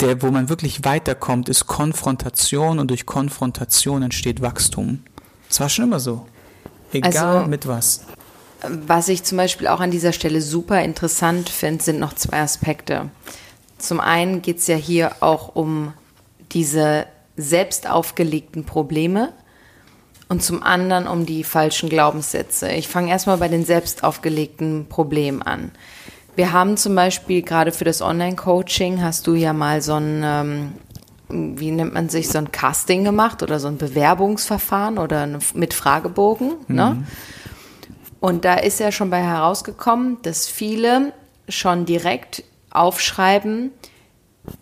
der, 0.02 0.21
wo 0.23 0.30
man 0.30 0.49
wirklich 0.49 0.85
weiterkommt, 0.85 1.49
ist 1.49 1.66
Konfrontation 1.66 2.78
und 2.78 2.88
durch 2.88 3.06
Konfrontation 3.06 4.02
entsteht 4.02 4.42
Wachstum. 4.42 5.04
Das 5.49 5.61
war 5.61 5.68
schon 5.68 5.87
immer 5.87 6.00
so. 6.00 6.26
Egal 6.92 7.38
also, 7.38 7.49
mit 7.49 7.66
was. 7.66 8.04
Was 8.62 9.09
ich 9.09 9.25
zum 9.25 9.38
Beispiel 9.38 9.66
auch 9.66 9.80
an 9.80 9.90
dieser 9.90 10.12
Stelle 10.12 10.42
super 10.42 10.82
interessant 10.82 11.49
finde, 11.49 11.82
sind 11.82 11.99
noch 11.99 12.12
zwei 12.12 12.40
Aspekte. 12.40 13.11
Zum 13.78 14.00
einen 14.00 14.42
geht 14.42 14.59
es 14.59 14.66
ja 14.66 14.76
hier 14.76 15.12
auch 15.21 15.54
um 15.56 15.94
diese 16.52 17.06
selbst 17.37 17.88
aufgelegten 17.88 18.64
Probleme, 18.64 19.32
und 20.32 20.42
zum 20.42 20.62
anderen 20.62 21.06
um 21.06 21.26
die 21.26 21.44
falschen 21.44 21.90
Glaubenssätze. 21.90 22.73
Ich 22.73 22.88
fange 22.88 23.11
erstmal 23.11 23.37
bei 23.37 23.49
den 23.49 23.66
selbst 23.66 24.02
aufgelegten 24.02 24.87
Problemen 24.88 25.42
an. 25.42 25.73
Wir 26.34 26.52
haben 26.52 26.76
zum 26.76 26.94
Beispiel 26.94 27.42
gerade 27.42 27.72
für 27.72 27.84
das 27.84 28.00
Online-Coaching 28.00 29.02
hast 29.02 29.26
du 29.26 29.34
ja 29.34 29.52
mal 29.52 29.82
so 29.82 29.94
ein, 29.94 30.22
ähm, 30.24 30.72
wie 31.28 31.70
nennt 31.70 31.92
man 31.92 32.08
sich, 32.08 32.28
so 32.28 32.38
ein 32.38 32.50
Casting 32.50 33.04
gemacht 33.04 33.42
oder 33.42 33.60
so 33.60 33.68
ein 33.68 33.76
Bewerbungsverfahren 33.76 34.98
oder 34.98 35.22
eine, 35.22 35.40
mit 35.54 35.74
Fragebogen. 35.74 36.54
Ne? 36.68 36.94
Mhm. 36.94 37.00
Ne? 37.00 37.06
Und 38.20 38.44
da 38.44 38.54
ist 38.54 38.80
ja 38.80 38.92
schon 38.92 39.10
bei 39.10 39.20
herausgekommen, 39.20 40.18
dass 40.22 40.46
viele 40.46 41.12
schon 41.48 41.84
direkt 41.84 42.44
aufschreiben, 42.70 43.72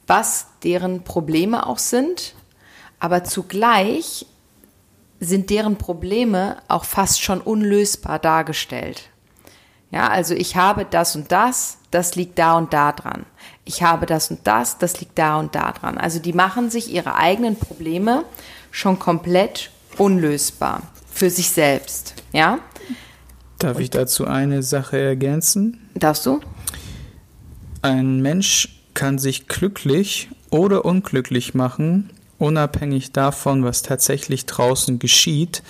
was 0.07 0.47
deren 0.65 1.05
Probleme 1.05 1.67
auch 1.67 1.79
sind, 1.79 2.35
aber 2.99 3.23
zugleich 3.25 4.27
sind 5.21 5.51
deren 5.51 5.77
Probleme 5.77 6.57
auch 6.69 6.85
fast 6.85 7.23
schon 7.23 7.41
unlösbar 7.41 8.19
dargestellt. 8.19 9.11
Ja, 9.91 10.09
also 10.09 10.35
ich 10.35 10.57
habe 10.57 10.87
das 10.89 11.17
und 11.17 11.33
das, 11.33 11.79
das 11.91 12.15
liegt 12.15 12.39
da 12.39 12.57
und 12.57 12.73
da 12.73 12.93
dran. 12.93 13.27
Ich 13.65 13.83
habe 13.83 14.07
das 14.07 14.31
und 14.31 14.41
das, 14.45 14.79
das 14.79 15.01
liegt 15.01 15.19
da 15.19 15.39
und 15.39 15.55
da 15.55 15.73
dran. 15.73 15.99
Also 15.99 16.19
die 16.21 16.33
machen 16.33 16.71
sich 16.71 16.93
ihre 16.93 17.17
eigenen 17.17 17.57
Probleme 17.57 18.25
schon 18.71 18.99
komplett 18.99 19.71
unlösbar 19.99 20.83
für 21.13 21.31
sich 21.31 21.51
selbst. 21.51 22.15
Ja? 22.33 22.61
Darf 23.59 23.77
und 23.77 23.83
ich 23.83 23.91
dazu 23.91 24.27
eine 24.27 24.63
Sache 24.63 24.99
ergänzen? 24.99 25.89
Darfst 25.95 26.25
du? 26.25 26.41
Ein 27.83 28.21
Mensch 28.21 28.81
kann 28.95 29.19
sich 29.19 29.49
glücklich 29.49 30.29
oder 30.51 30.85
unglücklich 30.85 31.55
machen, 31.55 32.11
unabhängig 32.39 33.13
davon, 33.13 33.65
was 33.65 33.83
tatsächlich 33.83 34.47
draußen 34.47 34.99
geschieht, 34.99 35.63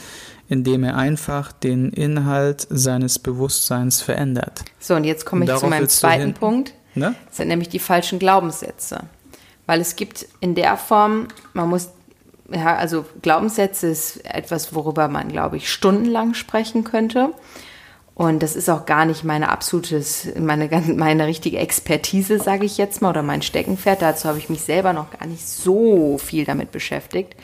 indem 0.50 0.82
er 0.82 0.96
einfach 0.96 1.52
den 1.52 1.90
Inhalt 1.90 2.66
seines 2.68 3.20
Bewusstseins 3.20 4.02
verändert. 4.02 4.64
So, 4.80 4.96
und 4.96 5.04
jetzt 5.04 5.24
komme 5.24 5.44
ich 5.44 5.56
zu 5.56 5.66
meinem 5.68 5.88
zweiten 5.88 6.34
Punkt. 6.34 6.74
Ne? 6.96 7.14
Das 7.28 7.36
sind 7.36 7.48
nämlich 7.48 7.68
die 7.68 7.78
falschen 7.78 8.18
Glaubenssätze. 8.18 9.04
Weil 9.66 9.80
es 9.80 9.94
gibt 9.94 10.26
in 10.40 10.56
der 10.56 10.76
Form, 10.76 11.28
man 11.52 11.68
muss, 11.68 11.90
ja, 12.52 12.74
also 12.74 13.06
Glaubenssätze 13.22 13.86
ist 13.86 14.24
etwas, 14.24 14.74
worüber 14.74 15.06
man, 15.06 15.28
glaube 15.28 15.56
ich, 15.56 15.72
stundenlang 15.72 16.34
sprechen 16.34 16.82
könnte. 16.82 17.32
Und 18.16 18.42
das 18.42 18.56
ist 18.56 18.68
auch 18.68 18.86
gar 18.86 19.04
nicht 19.04 19.22
meine 19.22 19.50
absolutes, 19.50 20.28
meine, 20.36 20.68
meine 20.96 21.28
richtige 21.28 21.58
Expertise, 21.58 22.40
sage 22.40 22.66
ich 22.66 22.76
jetzt 22.76 23.00
mal, 23.00 23.10
oder 23.10 23.22
mein 23.22 23.42
Steckenpferd. 23.42 24.02
Dazu 24.02 24.28
habe 24.28 24.38
ich 24.38 24.48
mich 24.48 24.62
selber 24.62 24.92
noch 24.92 25.10
gar 25.12 25.28
nicht 25.28 25.46
so 25.48 26.18
viel 26.18 26.44
damit 26.44 26.72
beschäftigt. 26.72 27.36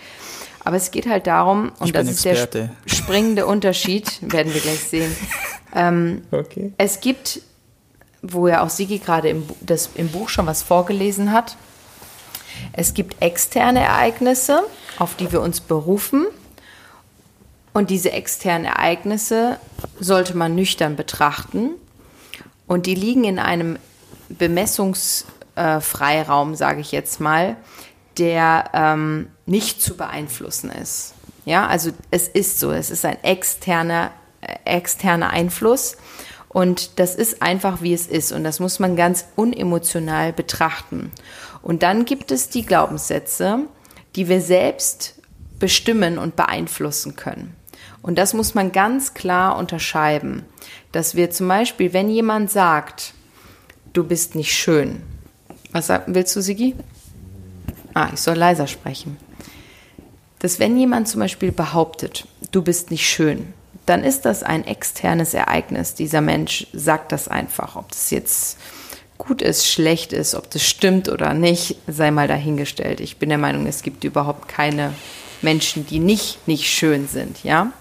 Aber 0.67 0.77
es 0.77 0.91
geht 0.91 1.07
halt 1.07 1.27
darum, 1.29 1.71
und 1.79 1.95
das 1.95 2.09
ist 2.09 2.27
Experte. 2.27 2.71
der 2.85 2.93
springende 2.93 3.47
Unterschied, 3.47 4.19
werden 4.33 4.53
wir 4.53 4.61
gleich 4.61 4.81
sehen. 4.81 5.15
Ähm, 5.73 6.25
okay. 6.33 6.73
Es 6.77 6.99
gibt, 6.99 7.41
wo 8.21 8.49
ja 8.49 8.65
auch 8.65 8.69
Sigi 8.69 8.99
gerade 8.99 9.29
im, 9.29 9.45
das, 9.61 9.91
im 9.95 10.09
Buch 10.09 10.29
schon 10.29 10.47
was 10.47 10.65
vorgelesen 10.65 11.31
hat, 11.31 11.57
es 12.73 12.95
gibt 12.95 13.23
externe 13.23 13.79
Ereignisse, 13.79 14.65
auf 14.99 15.15
die 15.15 15.31
wir 15.31 15.41
uns 15.41 15.61
berufen 15.61 16.27
und 17.73 17.91
diese 17.91 18.11
externen 18.11 18.65
Ereignisse 18.65 19.61
sollte 20.01 20.37
man 20.37 20.57
nüchtern 20.57 20.97
betrachten. 20.97 21.77
Und 22.67 22.87
die 22.87 22.97
liegen 22.97 23.23
in 23.23 23.39
einem 23.39 23.79
Bemessungsfreiraum, 24.31 26.55
äh, 26.55 26.57
sage 26.57 26.81
ich 26.81 26.91
jetzt 26.91 27.21
mal, 27.21 27.57
der 28.19 28.71
ähm, 28.73 29.29
nicht 29.47 29.83
zu 29.83 29.97
beeinflussen 29.97 30.71
ist. 30.71 31.15
Ja, 31.45 31.67
also 31.67 31.91
es 32.11 32.29
ist 32.29 32.59
so, 32.59 32.73
es 32.73 32.91
ist 32.91 33.05
ein 33.05 33.23
externer, 33.23 34.11
äh, 34.41 34.57
externer 34.65 35.31
Einfluss. 35.31 35.97
Und 36.49 36.99
das 36.99 37.15
ist 37.15 37.43
einfach, 37.43 37.83
wie 37.83 37.93
es 37.93 38.07
ist. 38.07 38.33
Und 38.33 38.43
das 38.43 38.61
muss 38.61 38.79
man 38.79 38.97
ganz 38.97 39.27
unemotional 39.37 40.33
betrachten. 40.33 41.13
Und 41.63 41.83
dann 41.83 42.05
gibt 42.05 42.31
es 42.31 42.49
die 42.49 42.65
Glaubenssätze, 42.65 43.61
die 44.15 44.29
wir 44.29 44.41
selbst 44.41 45.17
bestimmen 45.59 46.19
und 46.19 46.37
beeinflussen 46.37 47.17
können. 47.17 47.55
Und 48.03 48.17
das 48.17 48.35
muss 48.35 48.55
man 48.55 48.73
ganz 48.73 49.15
klar 49.15 49.57
unterscheiden, 49.57 50.45
dass 50.93 51.15
wir 51.15 51.31
zum 51.31 51.49
Beispiel, 51.49 51.93
wenn 51.93 52.09
jemand 52.09 52.51
sagt, 52.51 53.15
du 53.93 54.05
bist 54.05 54.35
nicht 54.35 54.55
schön, 54.55 55.03
was 55.73 55.91
willst 56.07 56.35
du, 56.37 56.41
Sigi? 56.41 56.75
Ah, 57.97 58.11
ich 58.13 58.21
soll 58.21 58.37
leiser 58.37 58.67
sprechen. 58.67 59.17
Dass 60.41 60.61
wenn 60.61 60.77
jemand 60.77 61.09
zum 61.09 61.21
Beispiel 61.21 61.51
behauptet, 61.51 62.27
du 62.53 62.61
bist 62.61 62.91
nicht 62.91 63.09
schön, 63.09 63.55
dann 63.87 64.05
ist 64.05 64.27
das 64.27 64.43
ein 64.43 64.67
externes 64.67 65.33
Ereignis. 65.33 65.95
Dieser 65.95 66.21
Mensch 66.21 66.67
sagt 66.75 67.11
das 67.11 67.27
einfach. 67.27 67.75
Ob 67.75 67.89
das 67.89 68.11
jetzt 68.11 68.59
gut 69.17 69.41
ist, 69.41 69.67
schlecht 69.67 70.13
ist, 70.13 70.35
ob 70.35 70.51
das 70.51 70.63
stimmt 70.63 71.09
oder 71.09 71.33
nicht, 71.33 71.77
sei 71.87 72.11
mal 72.11 72.29
dahingestellt. 72.29 73.01
Ich 73.01 73.17
bin 73.17 73.31
der 73.31 73.39
Meinung, 73.39 73.67
es 73.67 73.81
gibt 73.81 74.05
überhaupt 74.05 74.47
keine 74.47 74.93
Menschen, 75.41 75.87
die 75.87 75.99
nicht 75.99 76.47
nicht 76.47 76.69
schön 76.69 77.09
sind, 77.09 77.45
ja? 77.45 77.73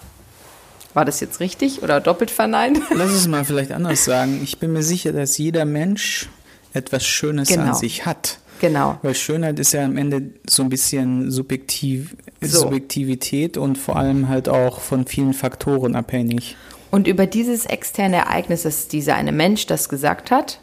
War 0.93 1.03
das 1.03 1.19
jetzt 1.19 1.41
richtig 1.41 1.83
oder 1.83 1.99
doppelt 1.99 2.31
verneint? 2.31 2.79
Lass 2.95 3.11
es 3.11 3.27
mal 3.27 3.43
vielleicht 3.43 3.73
anders 3.73 4.05
sagen. 4.05 4.39
Ich 4.41 4.59
bin 4.59 4.71
mir 4.71 4.83
sicher, 4.83 5.11
dass 5.11 5.37
jeder 5.37 5.65
Mensch 5.65 6.29
etwas 6.71 7.05
Schönes 7.05 7.49
genau. 7.49 7.63
an 7.63 7.75
sich 7.75 8.05
hat. 8.05 8.37
Genau. 8.59 8.97
Weil 9.01 9.15
Schönheit 9.15 9.59
ist 9.59 9.73
ja 9.73 9.83
am 9.83 9.97
Ende 9.97 10.31
so 10.47 10.63
ein 10.63 10.69
bisschen 10.69 11.29
Subjektiv, 11.29 12.15
so. 12.41 12.61
Subjektivität 12.61 13.57
und 13.57 13.77
vor 13.77 13.97
allem 13.97 14.29
halt 14.29 14.49
auch 14.49 14.79
von 14.79 15.05
vielen 15.05 15.33
Faktoren 15.33 15.95
abhängig. 15.95 16.55
Und 16.91 17.07
über 17.07 17.27
dieses 17.27 17.65
externe 17.65 18.17
Ereignis, 18.17 18.63
dass 18.63 18.87
dieser 18.87 19.15
eine 19.15 19.31
Mensch 19.31 19.65
das 19.65 19.89
gesagt 19.89 20.31
hat, 20.31 20.59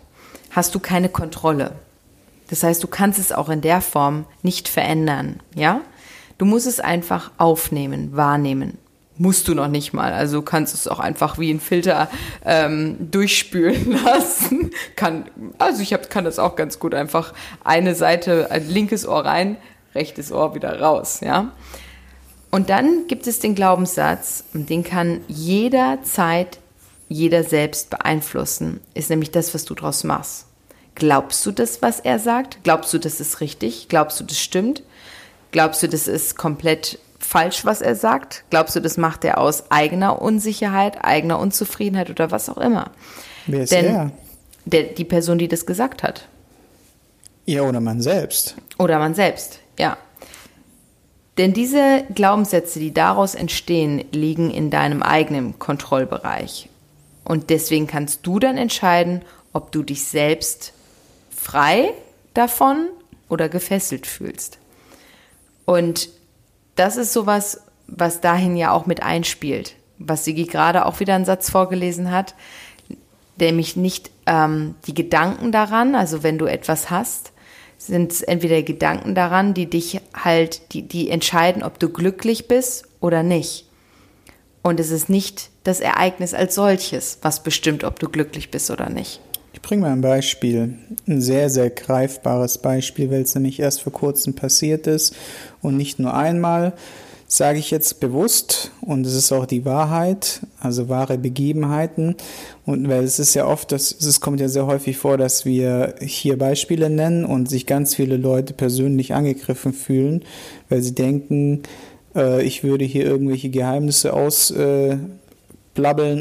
hast 0.50 0.74
du 0.74 0.81
keine 0.81 1.09
Kontrolle. 1.09 1.72
Das 2.48 2.62
heißt, 2.62 2.83
du 2.83 2.87
kannst 2.87 3.18
es 3.18 3.33
auch 3.33 3.48
in 3.48 3.61
der 3.61 3.81
Form 3.81 4.24
nicht 4.42 4.68
verändern, 4.68 5.40
ja? 5.55 5.81
Du 6.38 6.46
musst 6.46 6.66
es 6.66 6.81
einfach 6.81 7.31
aufnehmen, 7.38 8.16
wahrnehmen 8.16 8.78
musst 9.23 9.47
du 9.47 9.55
noch 9.55 9.69
nicht 9.69 9.93
mal. 9.93 10.13
Also 10.13 10.39
du 10.39 10.43
kannst 10.43 10.75
es 10.75 10.89
auch 10.89 10.99
einfach 10.99 11.39
wie 11.39 11.53
ein 11.53 11.61
Filter 11.61 12.11
ähm, 12.45 12.97
durchspülen 13.11 13.93
lassen. 14.05 14.73
kann, 14.97 15.27
also 15.59 15.81
ich 15.81 15.93
hab, 15.93 16.11
kann 16.11 16.25
das 16.25 16.41
auch 16.41 16.57
ganz 16.57 16.81
gut 16.81 16.93
einfach 16.93 17.33
eine 17.63 17.95
Seite, 17.95 18.51
ein 18.51 18.69
linkes 18.69 19.07
Ohr 19.07 19.25
rein, 19.25 19.57
rechtes 19.95 20.33
Ohr 20.33 20.57
wieder 20.57 20.81
raus, 20.81 21.21
ja. 21.23 21.53
Und 22.51 22.69
dann 22.69 23.07
gibt 23.07 23.27
es 23.29 23.39
den 23.39 23.55
Glaubenssatz, 23.55 24.45
den 24.53 24.83
kann 24.83 25.21
jederzeit 25.29 26.59
jeder 27.09 27.45
selbst 27.45 27.91
beeinflussen, 27.91 28.81
ist 28.95 29.09
nämlich 29.09 29.31
das, 29.31 29.55
was 29.55 29.65
du 29.65 29.75
draus 29.75 30.03
machst. 30.03 30.47
Glaubst 30.95 31.47
du 31.47 31.53
das, 31.53 31.81
was 31.81 32.01
er 32.01 32.19
sagt? 32.19 32.59
Glaubst 32.65 32.93
du, 32.93 32.99
das 32.99 33.21
ist 33.21 33.41
richtig? 33.41 33.87
Glaubst 33.89 34.19
du, 34.19 34.25
das 34.25 34.39
stimmt? 34.39 34.83
Glaubst 35.53 35.83
du, 35.83 35.89
das 35.89 36.09
ist 36.09 36.37
komplett 36.37 36.99
falsch, 37.25 37.65
was 37.65 37.81
er 37.81 37.95
sagt? 37.95 38.45
Glaubst 38.51 38.77
du, 38.77 38.81
das 38.81 38.97
macht 38.97 39.25
er 39.25 39.39
aus 39.39 39.71
eigener 39.71 40.21
Unsicherheit, 40.21 41.05
eigener 41.05 41.39
Unzufriedenheit 41.39 42.11
oder 42.11 42.31
was 42.31 42.49
auch 42.49 42.59
immer? 42.59 42.91
Wer 43.47 43.63
ist 43.63 43.73
Denn 43.73 43.85
er? 43.87 44.11
Der, 44.65 44.83
die 44.85 45.05
Person, 45.05 45.39
die 45.39 45.49
das 45.49 45.67
gesagt 45.67 46.03
hat. 46.03 46.29
Ja, 47.47 47.63
oder 47.63 47.81
man 47.81 48.01
selbst. 48.01 48.57
Oder 48.79 48.99
man 48.99 49.15
selbst, 49.15 49.59
ja. 49.79 49.97
Denn 51.39 51.53
diese 51.53 52.05
Glaubenssätze, 52.15 52.79
die 52.79 52.93
daraus 52.93 53.35
entstehen, 53.35 54.05
liegen 54.13 54.51
in 54.51 54.71
deinem 54.71 55.03
eigenen 55.03 55.59
Kontrollbereich. 55.59 56.69
Und 57.25 57.51
deswegen 57.51 57.87
kannst 57.87 58.27
du 58.27 58.39
dann 58.39 58.59
entscheiden, 58.59 59.23
ob 59.53 59.73
du 59.73 59.83
dich 59.83 60.05
selbst 60.05 60.73
frei 61.35 61.93
davon 62.35 62.89
oder 63.29 63.49
gefesselt 63.49 64.07
fühlst. 64.07 64.59
Und 65.65 66.11
das 66.77 66.97
ist 66.97 67.13
sowas, 67.13 67.63
was 67.87 68.21
dahin 68.21 68.57
ja 68.57 68.73
auch 68.73 68.87
mit 68.87 69.03
einspielt. 69.03 69.77
Was 69.99 70.25
Sigi 70.25 70.45
gerade 70.45 70.87
auch 70.87 71.01
wieder 71.01 71.15
einen 71.15 71.25
Satz 71.25 71.51
vorgelesen 71.51 72.11
hat. 72.11 72.35
nämlich 73.39 73.77
nicht 73.77 74.11
ähm, 74.27 74.77
die 74.87 74.95
Gedanken 74.95 75.53
daran, 75.53 75.95
also 75.95 76.23
wenn 76.23 76.39
du 76.39 76.47
etwas 76.47 76.91
hast, 76.91 77.33
sind 77.79 78.13
es 78.13 78.23
entweder 78.23 78.63
Gedanken 78.63 79.15
daran, 79.15 79.55
die 79.55 79.67
dich 79.67 80.01
halt, 80.15 80.73
die, 80.73 80.83
die 80.83 81.11
entscheiden, 81.11 81.65
ob 81.65 81.79
du 81.81 81.89
glücklich 81.89 82.47
bist 82.47 82.85
oder 83.01 83.23
nicht. 83.23 83.67
Und 84.63 84.79
es 84.79 84.91
ist 84.91 85.09
nicht 85.09 85.51
das 85.65 85.81
Ereignis 85.81 86.35
als 86.35 86.55
solches, 86.55 87.19
was 87.23 87.43
bestimmt, 87.43 87.83
ob 87.83 87.99
du 87.99 88.09
glücklich 88.09 88.51
bist 88.51 88.71
oder 88.71 88.89
nicht. 88.89 89.21
Ich 89.53 89.61
bringe 89.61 89.83
mal 89.83 89.93
ein 89.93 90.01
Beispiel, 90.01 90.79
ein 91.07 91.21
sehr, 91.21 91.51
sehr 91.51 91.71
greifbares 91.71 92.59
Beispiel, 92.59 93.11
weil 93.11 93.23
es 93.23 93.35
nämlich 93.35 93.61
erst 93.61 93.83
vor 93.83 93.93
kurzem 93.93 94.35
passiert 94.35 94.87
ist. 94.87 95.15
Und 95.61 95.77
nicht 95.77 95.99
nur 95.99 96.15
einmal, 96.15 96.73
sage 97.33 97.59
ich 97.59 97.71
jetzt 97.71 97.99
bewusst 98.01 98.73
und 98.83 99.07
es 99.07 99.15
ist 99.15 99.33
auch 99.33 99.47
die 99.47 99.65
Wahrheit, 99.65 100.41
also 100.61 100.91
wahre 100.91 101.17
Begebenheiten. 101.17 102.15
Und 102.67 102.88
weil 102.88 103.05
es 103.05 103.19
ist 103.19 103.35
ja 103.35 103.47
oft, 103.47 103.73
dass 103.73 103.93
es 103.93 104.21
kommt 104.21 104.41
ja 104.41 104.49
sehr 104.49 104.67
häufig 104.67 104.99
vor, 104.99 105.17
dass 105.17 105.47
wir 105.47 105.95
hier 106.01 106.37
Beispiele 106.37 106.91
nennen 106.91 107.25
und 107.25 107.49
sich 107.49 107.67
ganz 107.67 107.95
viele 107.95 108.19
Leute 108.19 108.53
persönlich 108.53 109.15
angegriffen 109.15 109.73
fühlen, 109.73 110.25
weil 110.69 110.83
sie 110.83 110.95
denken, 110.95 111.62
äh, 112.15 112.43
ich 112.43 112.65
würde 112.65 112.85
hier 112.85 113.05
irgendwelche 113.05 113.49
Geheimnisse 113.49 114.12
ausblabbeln 114.12 115.01
äh, 115.01 115.22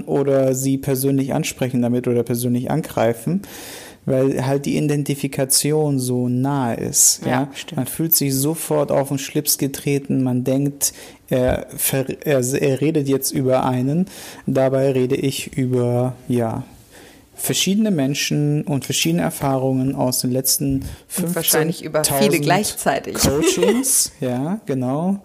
oder 0.06 0.56
sie 0.56 0.78
persönlich 0.78 1.34
ansprechen 1.34 1.82
damit 1.82 2.08
oder 2.08 2.24
persönlich 2.24 2.72
angreifen 2.72 3.42
weil 4.06 4.46
halt 4.46 4.66
die 4.66 4.78
Identifikation 4.78 6.00
so 6.00 6.28
nah 6.28 6.74
ist. 6.74 7.22
Ja, 7.24 7.30
ja? 7.32 7.50
Man 7.76 7.86
fühlt 7.86 8.16
sich 8.16 8.34
sofort 8.34 8.92
auf 8.92 9.10
den 9.10 9.20
Schlips 9.20 9.58
getreten, 9.58 10.24
man 10.24 10.44
denkt, 10.44 10.94
er, 11.30 11.68
er, 12.26 12.40
er 12.40 12.82
redet 12.82 13.08
jetzt 13.08 13.32
über 13.32 13.64
einen, 13.64 14.08
dabei 14.48 14.92
rede 14.92 15.16
ich 15.16 15.56
über, 15.56 16.16
ja, 16.28 16.64
verschiedene 17.36 17.90
Menschen 17.90 18.64
und 18.64 18.86
verschiedene 18.86 19.24
Erfahrungen 19.24 19.96
aus 19.96 20.20
den 20.20 20.32
letzten 20.32 20.82
15 21.08 21.26
und 21.26 21.36
wahrscheinlich 21.36 21.84
über 21.84 22.04
viele 22.04 22.40
gleichzeitig. 22.40 23.16
Coachings, 23.16 24.12
ja, 24.20 24.60
genau, 24.66 25.22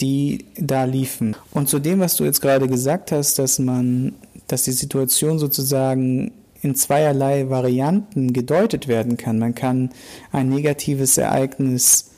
die 0.00 0.46
da 0.56 0.84
liefen. 0.84 1.36
Und 1.52 1.68
zu 1.68 1.78
dem, 1.78 2.00
was 2.00 2.16
du 2.16 2.24
jetzt 2.24 2.40
gerade 2.40 2.68
gesagt 2.68 3.12
hast, 3.12 3.38
dass 3.38 3.58
man, 3.58 4.14
dass 4.46 4.62
die 4.62 4.72
Situation 4.72 5.38
sozusagen 5.38 6.32
in 6.62 6.74
zweierlei 6.74 7.50
Varianten 7.50 8.32
gedeutet 8.32 8.88
werden 8.88 9.16
kann. 9.16 9.38
Man 9.38 9.54
kann 9.54 9.90
ein 10.32 10.48
negatives 10.48 11.16
Ereignis 11.18 12.10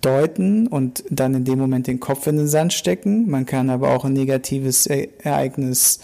deuten 0.00 0.66
und 0.66 1.04
dann 1.10 1.34
in 1.34 1.44
dem 1.44 1.58
Moment 1.58 1.86
den 1.86 2.00
Kopf 2.00 2.26
in 2.26 2.36
den 2.36 2.48
Sand 2.48 2.72
stecken. 2.72 3.30
Man 3.30 3.46
kann 3.46 3.70
aber 3.70 3.90
auch 3.90 4.04
ein 4.04 4.12
negatives 4.12 4.86
Ereignis 4.86 6.00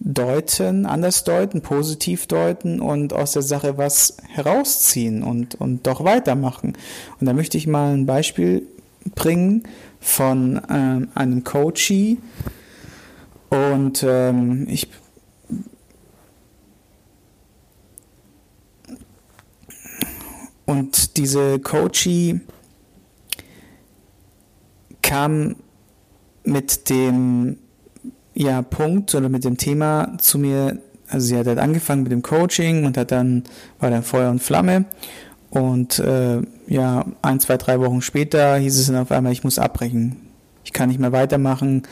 deuten, 0.00 0.84
anders 0.84 1.24
deuten, 1.24 1.62
positiv 1.62 2.26
deuten 2.26 2.80
und 2.80 3.12
aus 3.12 3.32
der 3.32 3.42
Sache 3.42 3.78
was 3.78 4.18
herausziehen 4.28 5.22
und, 5.22 5.54
und 5.54 5.86
doch 5.86 6.04
weitermachen. 6.04 6.74
Und 7.18 7.26
da 7.26 7.32
möchte 7.32 7.56
ich 7.56 7.66
mal 7.66 7.94
ein 7.94 8.06
Beispiel 8.06 8.66
bringen 9.14 9.62
von 10.06 10.60
ähm, 10.70 11.08
einem 11.14 11.42
Coachee. 11.42 12.18
Und 13.50 14.04
ähm, 14.06 14.66
ich 14.68 14.88
Und 20.64 21.16
diese 21.16 21.60
Coachie 21.60 22.40
kam 25.00 25.54
mit 26.42 26.90
dem 26.90 27.58
ja, 28.34 28.62
Punkt 28.62 29.14
oder 29.14 29.28
mit 29.28 29.44
dem 29.44 29.56
Thema 29.56 30.18
zu 30.18 30.38
mir, 30.38 30.80
also 31.08 31.28
sie 31.28 31.38
hat 31.38 31.46
halt 31.46 31.60
angefangen 31.60 32.02
mit 32.02 32.10
dem 32.10 32.22
Coaching 32.22 32.84
und 32.84 32.96
hat 32.96 33.12
dann, 33.12 33.44
war 33.78 33.90
dann 33.90 34.02
Feuer 34.02 34.28
und 34.28 34.42
Flamme 34.42 34.86
und 35.50 36.00
äh, 36.00 36.42
ja, 36.66 37.06
ein, 37.22 37.40
zwei, 37.40 37.56
drei 37.56 37.80
Wochen 37.80 38.02
später 38.02 38.56
hieß 38.56 38.78
es 38.78 38.86
dann 38.86 38.96
auf 38.96 39.12
einmal, 39.12 39.32
ich 39.32 39.44
muss 39.44 39.58
abbrechen. 39.58 40.16
Ich 40.64 40.72
kann 40.72 40.88
nicht 40.88 40.98
mehr 40.98 41.12
weitermachen. 41.12 41.78
Und 41.78 41.86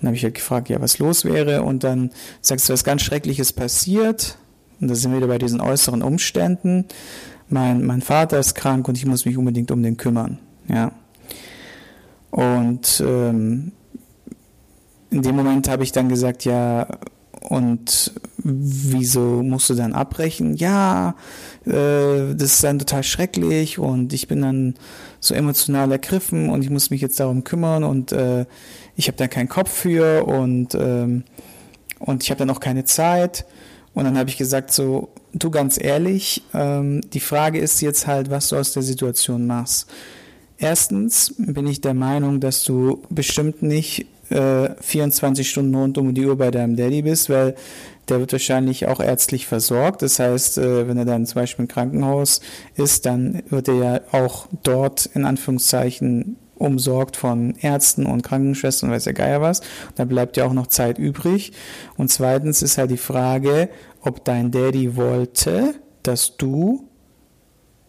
dann 0.00 0.08
habe 0.08 0.16
ich 0.16 0.24
halt 0.24 0.34
gefragt, 0.34 0.68
ja, 0.68 0.80
was 0.80 0.98
los 0.98 1.24
wäre. 1.24 1.62
Und 1.62 1.84
dann 1.84 2.10
sagst 2.40 2.68
du, 2.68 2.72
was 2.72 2.82
ganz 2.82 3.02
Schreckliches 3.02 3.52
passiert. 3.52 4.36
Und 4.80 4.88
da 4.88 4.94
sind 4.94 5.12
wir 5.12 5.18
wieder 5.18 5.28
bei 5.28 5.38
diesen 5.38 5.60
äußeren 5.60 6.02
Umständen 6.02 6.86
mein, 7.48 7.84
mein 7.84 8.02
Vater 8.02 8.38
ist 8.38 8.54
krank 8.54 8.88
und 8.88 8.96
ich 8.96 9.06
muss 9.06 9.24
mich 9.24 9.36
unbedingt 9.36 9.70
um 9.70 9.82
den 9.82 9.96
kümmern. 9.96 10.38
Ja. 10.68 10.92
Und 12.30 13.02
ähm, 13.06 13.72
in 15.10 15.22
dem 15.22 15.36
Moment 15.36 15.68
habe 15.68 15.84
ich 15.84 15.92
dann 15.92 16.08
gesagt, 16.08 16.44
ja, 16.44 16.86
und 17.40 18.12
wieso 18.46 19.42
musst 19.42 19.70
du 19.70 19.74
dann 19.74 19.92
abbrechen? 19.92 20.54
Ja, 20.54 21.16
äh, 21.64 22.34
das 22.34 22.54
ist 22.54 22.64
dann 22.64 22.78
total 22.78 23.02
schrecklich 23.02 23.78
und 23.78 24.12
ich 24.12 24.28
bin 24.28 24.42
dann 24.42 24.74
so 25.20 25.34
emotional 25.34 25.90
ergriffen 25.90 26.48
und 26.48 26.62
ich 26.62 26.70
muss 26.70 26.90
mich 26.90 27.00
jetzt 27.00 27.18
darum 27.18 27.44
kümmern 27.44 27.82
und 27.82 28.12
äh, 28.12 28.46
ich 28.94 29.08
habe 29.08 29.16
dann 29.16 29.30
keinen 29.30 29.48
Kopf 29.48 29.70
für 29.70 30.24
und, 30.24 30.74
ähm, 30.74 31.24
und 31.98 32.22
ich 32.22 32.30
habe 32.30 32.38
dann 32.38 32.50
auch 32.50 32.60
keine 32.60 32.84
Zeit. 32.84 33.44
Und 33.94 34.04
dann 34.04 34.18
habe 34.18 34.28
ich 34.28 34.36
gesagt, 34.36 34.72
so, 34.72 35.08
du 35.32 35.50
ganz 35.50 35.82
ehrlich, 35.82 36.42
ähm, 36.52 37.00
die 37.12 37.20
Frage 37.20 37.58
ist 37.58 37.80
jetzt 37.80 38.06
halt, 38.06 38.30
was 38.30 38.48
du 38.48 38.56
aus 38.56 38.72
der 38.72 38.82
Situation 38.82 39.46
machst. 39.46 39.88
Erstens 40.58 41.34
bin 41.38 41.66
ich 41.66 41.80
der 41.80 41.94
Meinung, 41.94 42.40
dass 42.40 42.62
du 42.64 43.02
bestimmt 43.10 43.62
nicht 43.62 44.06
äh, 44.30 44.70
24 44.80 45.48
Stunden 45.48 45.74
rund 45.74 45.98
um 45.98 46.14
die 46.14 46.26
Uhr 46.26 46.36
bei 46.36 46.50
deinem 46.50 46.76
Daddy 46.76 47.02
bist, 47.02 47.30
weil 47.30 47.54
der 48.08 48.20
wird 48.20 48.32
wahrscheinlich 48.32 48.86
auch 48.86 49.00
ärztlich 49.00 49.46
versorgt. 49.46 50.02
Das 50.02 50.18
heißt, 50.18 50.58
äh, 50.58 50.88
wenn 50.88 50.98
er 50.98 51.04
dann 51.04 51.26
zum 51.26 51.40
Beispiel 51.40 51.64
im 51.64 51.68
Krankenhaus 51.68 52.40
ist, 52.74 53.06
dann 53.06 53.42
wird 53.48 53.68
er 53.68 53.74
ja 53.74 54.00
auch 54.12 54.46
dort 54.62 55.06
in 55.06 55.24
Anführungszeichen 55.24 56.36
umsorgt 56.54 57.16
von 57.16 57.54
Ärzten 57.56 58.06
und 58.06 58.22
Krankenschwestern, 58.22 58.90
weiß 58.90 59.04
der 59.04 59.12
Geier 59.12 59.40
was. 59.40 59.60
Da 59.94 60.04
bleibt 60.04 60.36
ja 60.36 60.46
auch 60.46 60.52
noch 60.52 60.68
Zeit 60.68 60.98
übrig. 60.98 61.52
Und 61.96 62.10
zweitens 62.10 62.62
ist 62.62 62.78
halt 62.78 62.90
die 62.90 62.96
Frage, 62.96 63.68
ob 64.00 64.24
dein 64.24 64.50
Daddy 64.50 64.96
wollte, 64.96 65.74
dass 66.02 66.36
du 66.36 66.88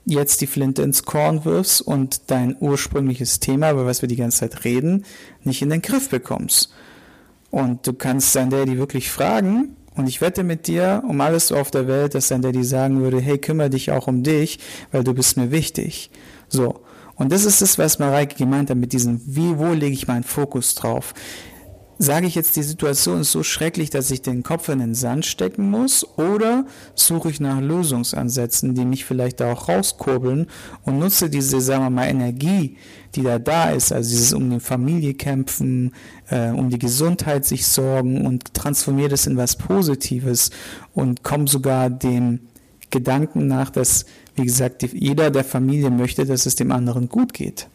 jetzt 0.06 0.42
die 0.42 0.48
Flinte 0.48 0.82
ins 0.82 1.04
Korn 1.04 1.46
wirfst 1.46 1.82
und 1.82 2.32
dein 2.32 2.56
ursprüngliches 2.60 3.40
Thema, 3.40 3.72
über 3.72 3.86
was 3.86 4.02
wir 4.02 4.10
die 4.10 4.16
ganze 4.16 4.40
Zeit 4.40 4.64
reden, 4.64 5.06
nicht 5.44 5.62
in 5.62 5.70
den 5.70 5.82
Griff 5.82 6.10
bekommst. 6.10 6.72
Und 7.52 7.86
du 7.88 7.94
kannst 7.94 8.36
dein 8.36 8.50
Daddy 8.50 8.78
wirklich 8.78 9.12
fragen, 9.12 9.76
und 9.98 10.08
ich 10.08 10.22
wette 10.22 10.44
mit 10.44 10.68
dir 10.68 11.04
um 11.08 11.20
alles 11.22 11.52
auf 11.52 11.72
der 11.72 11.88
Welt, 11.88 12.16
dass 12.16 12.28
dein 12.30 12.42
Daddy 12.42 12.64
sagen 12.64 13.02
würde, 13.02 13.20
hey, 13.20 13.38
kümmere 13.38 13.70
dich 13.70 13.92
auch 13.92 14.08
um 14.08 14.24
dich, 14.24 14.60
weil 14.92 15.04
du 15.04 15.14
bist 15.14 15.38
mir 15.38 15.52
wichtig. 15.52 16.10
So. 16.48 16.82
Und 17.16 17.32
das 17.32 17.46
ist 17.46 17.64
das, 17.64 17.80
was 17.80 17.98
Mareike 17.98 18.36
gemeint 18.36 18.70
hat 18.70 18.78
mit 18.78 18.94
diesem, 18.94 19.20
wie, 19.26 19.58
wo 19.58 19.74
lege 19.74 19.94
ich 19.94 20.08
meinen 20.08 20.24
Fokus 20.24 20.76
drauf? 20.76 21.16
Sage 22.00 22.28
ich 22.28 22.36
jetzt, 22.36 22.56
die 22.56 22.64
Situation 22.64 23.22
ist 23.22 23.32
so 23.32 23.42
schrecklich, 23.42 23.90
dass 23.90 24.12
ich 24.12 24.22
den 24.22 24.44
Kopf 24.44 24.70
in 24.70 24.80
den 24.80 24.94
Sand 24.94 25.26
stecken 25.26 25.72
muss? 25.72 26.06
Oder 26.18 26.66
suche 26.94 27.32
ich 27.32 27.40
nach 27.40 27.60
Lösungsansätzen, 27.60 28.76
die 28.76 28.86
mich 28.86 29.04
vielleicht 29.04 29.40
da 29.40 29.52
auch 29.52 29.68
rauskurbeln 29.68 30.46
und 30.84 31.00
nutze 31.00 31.30
diese, 31.30 31.60
sagen 31.60 31.86
wir 31.86 31.90
mal, 31.90 32.08
Energie, 32.08 32.78
die 33.16 33.24
da 33.24 33.40
da 33.40 33.72
ist, 33.72 33.92
also 33.92 34.12
dieses 34.12 34.34
um 34.34 34.48
die 34.52 34.60
Familie 34.60 35.16
kämpfen, 35.16 35.94
äh, 36.30 36.50
um 36.50 36.70
die 36.70 36.78
Gesundheit 36.78 37.46
sich 37.46 37.66
sorgen 37.66 38.28
und 38.28 38.54
transformiere 38.54 39.10
das 39.10 39.26
in 39.26 39.36
was 39.36 39.56
Positives 39.56 40.52
und 40.94 41.24
komme 41.24 41.48
sogar 41.48 41.90
dem 41.90 42.42
Gedanken 42.92 43.48
nach, 43.48 43.72
dass, 43.72 44.06
wie 44.36 44.44
gesagt, 44.44 44.84
jeder 44.84 45.32
der 45.32 45.44
Familie 45.44 45.90
möchte, 45.90 46.26
dass 46.26 46.46
es 46.46 46.56
dem 46.56 46.72
anderen 46.72 47.10
gut 47.10 47.34
geht. 47.34 47.68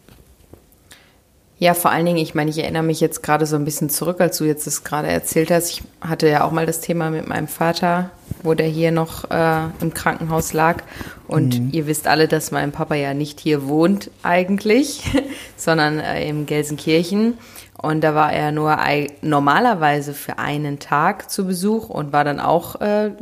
Ja, 1.62 1.74
vor 1.74 1.92
allen 1.92 2.06
Dingen, 2.06 2.18
ich 2.18 2.34
meine, 2.34 2.50
ich 2.50 2.58
erinnere 2.58 2.82
mich 2.82 2.98
jetzt 2.98 3.22
gerade 3.22 3.46
so 3.46 3.54
ein 3.54 3.64
bisschen 3.64 3.88
zurück, 3.88 4.20
als 4.20 4.36
du 4.36 4.42
jetzt 4.42 4.66
das 4.66 4.82
gerade 4.82 5.06
erzählt 5.06 5.52
hast. 5.52 5.70
Ich 5.70 5.84
hatte 6.00 6.28
ja 6.28 6.42
auch 6.42 6.50
mal 6.50 6.66
das 6.66 6.80
Thema 6.80 7.08
mit 7.10 7.28
meinem 7.28 7.46
Vater, 7.46 8.10
wo 8.42 8.54
der 8.54 8.66
hier 8.66 8.90
noch 8.90 9.30
äh, 9.30 9.66
im 9.80 9.94
Krankenhaus 9.94 10.54
lag. 10.54 10.82
Und 11.28 11.60
mhm. 11.60 11.68
ihr 11.70 11.86
wisst 11.86 12.08
alle, 12.08 12.26
dass 12.26 12.50
mein 12.50 12.72
Papa 12.72 12.96
ja 12.96 13.14
nicht 13.14 13.38
hier 13.38 13.68
wohnt 13.68 14.10
eigentlich, 14.24 15.04
sondern 15.56 16.00
äh, 16.00 16.28
in 16.28 16.46
Gelsenkirchen. 16.46 17.38
Und 17.80 18.00
da 18.00 18.16
war 18.16 18.32
er 18.32 18.50
nur 18.50 18.76
normalerweise 19.20 20.14
für 20.14 20.40
einen 20.40 20.80
Tag 20.80 21.30
zu 21.30 21.46
Besuch 21.46 21.88
und 21.88 22.12
war 22.12 22.24
dann 22.24 22.40
auch 22.40 22.80
äh, 22.80 23.12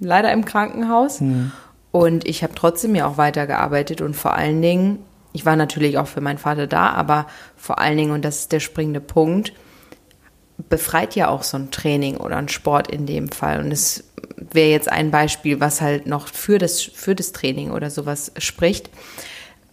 leider 0.00 0.32
im 0.32 0.46
Krankenhaus. 0.46 1.20
Mhm. 1.20 1.52
Und 1.92 2.26
ich 2.26 2.42
habe 2.42 2.54
trotzdem 2.54 2.94
ja 2.94 3.06
auch 3.06 3.18
weitergearbeitet 3.18 4.00
und 4.00 4.16
vor 4.16 4.32
allen 4.32 4.62
Dingen 4.62 5.00
ich 5.36 5.44
war 5.44 5.54
natürlich 5.54 5.98
auch 5.98 6.06
für 6.06 6.22
meinen 6.22 6.38
Vater 6.38 6.66
da, 6.66 6.90
aber 6.90 7.26
vor 7.56 7.78
allen 7.78 7.98
Dingen, 7.98 8.12
und 8.12 8.24
das 8.24 8.40
ist 8.40 8.52
der 8.52 8.60
springende 8.60 9.02
Punkt, 9.02 9.52
befreit 10.70 11.14
ja 11.14 11.28
auch 11.28 11.42
so 11.42 11.58
ein 11.58 11.70
Training 11.70 12.16
oder 12.16 12.38
ein 12.38 12.48
Sport 12.48 12.90
in 12.90 13.04
dem 13.04 13.28
Fall. 13.28 13.60
Und 13.60 13.70
es 13.70 14.04
wäre 14.50 14.70
jetzt 14.70 14.90
ein 14.90 15.10
Beispiel, 15.10 15.60
was 15.60 15.82
halt 15.82 16.06
noch 16.06 16.28
für 16.28 16.56
das, 16.56 16.80
für 16.80 17.14
das 17.14 17.32
Training 17.32 17.70
oder 17.70 17.90
sowas 17.90 18.32
spricht. 18.38 18.88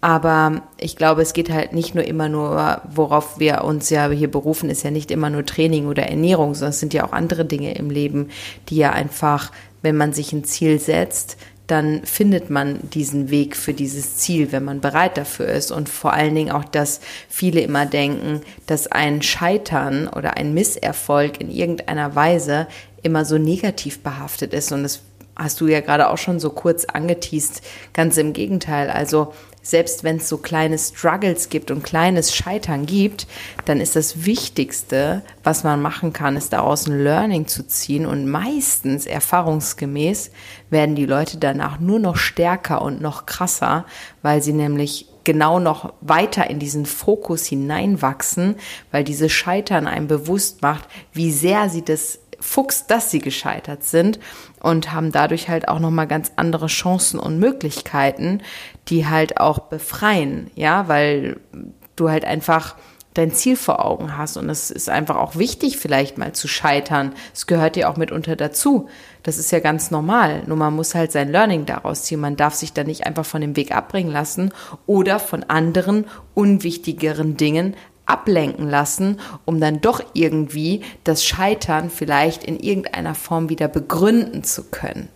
Aber 0.02 0.64
ich 0.78 0.98
glaube, 0.98 1.22
es 1.22 1.32
geht 1.32 1.50
halt 1.50 1.72
nicht 1.72 1.96
nur 1.96 2.04
immer 2.04 2.28
nur, 2.28 2.82
worauf 2.94 3.40
wir 3.40 3.64
uns 3.64 3.90
ja 3.90 4.10
hier 4.10 4.30
berufen, 4.30 4.70
ist 4.70 4.84
ja 4.84 4.92
nicht 4.92 5.12
immer 5.12 5.30
nur 5.30 5.46
Training 5.46 5.88
oder 5.88 6.04
Ernährung, 6.04 6.56
sondern 6.56 6.72
es 6.72 6.82
sind 6.82 6.94
ja 6.94 7.06
auch 7.06 7.14
andere 7.14 7.46
Dinge 7.46 7.74
im 7.76 7.90
Leben, 7.90 8.32
die 8.68 8.76
ja 8.76 8.92
einfach 8.92 9.50
wenn 9.84 9.98
man 9.98 10.14
sich 10.14 10.34
ein 10.34 10.46
Ziel 10.46 10.80
setzt, 10.80 11.38
dann 11.68 12.04
findet 12.04 12.50
man 12.50 12.80
diesen 12.90 13.30
Weg 13.30 13.56
für 13.56 13.74
dieses 13.74 14.18
Ziel, 14.18 14.52
wenn 14.52 14.66
man 14.66 14.82
bereit 14.82 15.18
dafür 15.18 15.48
ist. 15.48 15.72
Und 15.72 15.88
vor 15.88 16.14
allen 16.14 16.36
Dingen 16.36 16.52
auch, 16.52 16.66
dass 16.66 17.00
viele 17.30 17.62
immer 17.62 17.86
denken, 17.86 18.42
dass 18.68 18.88
ein 18.88 19.22
Scheitern 19.22 20.08
oder 20.08 20.36
ein 20.36 20.54
Misserfolg 20.54 21.40
in 21.40 21.50
irgendeiner 21.50 22.16
Weise 22.16 22.68
immer 23.02 23.24
so 23.24 23.38
negativ 23.38 24.00
behaftet 24.04 24.54
ist. 24.54 24.72
Und 24.72 24.84
das 24.84 25.02
hast 25.36 25.62
du 25.62 25.68
ja 25.68 25.80
gerade 25.80 26.10
auch 26.10 26.18
schon 26.18 26.40
so 26.40 26.50
kurz 26.50 26.86
angeteased. 26.86 27.62
Ganz 27.94 28.18
im 28.18 28.34
Gegenteil. 28.34 28.90
Also 28.90 29.34
selbst 29.64 30.04
wenn 30.04 30.18
es 30.18 30.30
so 30.30 30.38
kleine 30.38 30.78
Struggles 30.78 31.50
gibt 31.50 31.72
und 31.72 31.84
kleines 31.84 32.36
Scheitern 32.36 32.86
gibt, 32.86 33.26
dann 33.66 33.80
ist 33.80 33.96
das 33.96 34.26
Wichtigste, 34.26 35.24
was 35.44 35.64
man 35.64 35.82
machen 35.82 36.14
kann, 36.14 36.38
ist 36.38 36.54
daraus 36.54 36.86
ein 36.86 37.02
Learning 37.02 37.48
zu 37.48 37.66
ziehen. 37.66 38.06
Und 38.06 38.28
meistens, 38.28 39.06
erfahrungsgemäß, 39.06 40.32
werden 40.70 40.96
die 40.96 41.06
Leute 41.06 41.38
danach 41.38 41.80
nur 41.80 42.00
noch 42.00 42.18
stärker 42.18 42.82
und 42.82 43.02
noch 43.02 43.26
krasser, 43.26 43.86
weil 44.22 44.44
sie 44.44 44.54
nämlich 44.54 45.08
genau 45.24 45.60
noch 45.60 45.94
weiter 46.02 46.50
in 46.50 46.60
diesen 46.60 46.86
Fokus 46.86 47.46
hineinwachsen, 47.46 48.56
weil 48.92 49.06
diese 49.06 49.30
Scheitern 49.30 49.88
einem 49.88 50.08
bewusst 50.08 50.62
macht, 50.62 50.88
wie 51.14 51.32
sehr 51.32 51.70
sie 51.70 51.84
das 51.84 52.20
fuchst, 52.44 52.92
dass 52.92 53.10
sie 53.10 53.20
gescheitert 53.20 53.84
sind 53.84 54.20
und 54.60 54.92
haben 54.92 55.12
dadurch 55.12 55.48
halt 55.50 55.68
auch 55.70 55.80
nochmal 55.80 56.08
ganz 56.08 56.34
andere 56.36 56.68
Chancen 56.68 57.20
und 57.20 57.40
Möglichkeiten, 57.40 58.42
die 58.90 59.08
halt 59.08 59.38
auch 59.38 59.60
befreien, 59.60 60.52
ja, 60.56 60.88
weil 60.88 61.38
du 61.96 62.10
halt 62.10 62.26
einfach 62.26 62.76
dein 63.14 63.32
Ziel 63.32 63.56
vor 63.56 63.86
Augen 63.86 64.18
hast 64.18 64.38
und 64.38 64.50
es 64.50 64.72
ist 64.72 64.90
einfach 64.90 65.18
auch 65.18 65.36
wichtig, 65.36 65.78
vielleicht 65.78 66.18
mal 66.18 66.34
zu 66.34 66.48
scheitern. 66.48 67.14
Es 67.34 67.48
gehört 67.48 67.76
dir 67.76 67.90
auch 67.90 67.98
mitunter 67.98 68.36
dazu. 68.36 68.90
Das 69.22 69.38
ist 69.38 69.52
ja 69.52 69.60
ganz 69.60 69.92
normal. 69.92 70.44
Nur 70.48 70.58
man 70.58 70.76
muss 70.76 70.96
halt 70.96 71.12
sein 71.12 71.32
Learning 71.32 71.66
daraus 71.66 72.04
ziehen. 72.04 72.20
Man 72.20 72.36
darf 72.36 72.56
sich 72.56 72.74
da 72.74 72.84
nicht 72.84 73.06
einfach 73.06 73.26
von 73.26 73.42
dem 73.42 73.56
Weg 73.56 73.74
abbringen 73.74 74.12
lassen 74.12 74.52
oder 74.88 75.20
von 75.20 75.44
anderen 75.44 76.06
unwichtigeren 76.34 77.38
Dingen 77.38 77.76
ablenken 78.06 78.70
lassen, 78.70 79.20
um 79.46 79.60
dann 79.60 79.82
doch 79.82 80.04
irgendwie 80.14 80.82
das 81.04 81.26
Scheitern 81.26 81.90
vielleicht 81.90 82.44
in 82.44 82.60
irgendeiner 82.60 83.16
Form 83.16 83.50
wieder 83.50 83.68
begründen 83.68 84.44
zu 84.44 84.64
können 84.64 85.10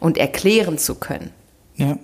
und 0.00 0.18
erklären 0.18 0.78
zu 0.78 0.96
können. 0.96 1.30
Ja, 1.76 1.98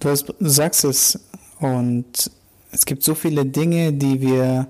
du, 0.00 0.08
hast, 0.10 0.26
du 0.28 0.48
sagst 0.48 0.84
es 0.84 1.18
und 1.58 2.30
es 2.70 2.84
gibt 2.84 3.02
so 3.02 3.14
viele 3.14 3.46
Dinge, 3.46 3.92
die 3.92 4.20
wir 4.20 4.66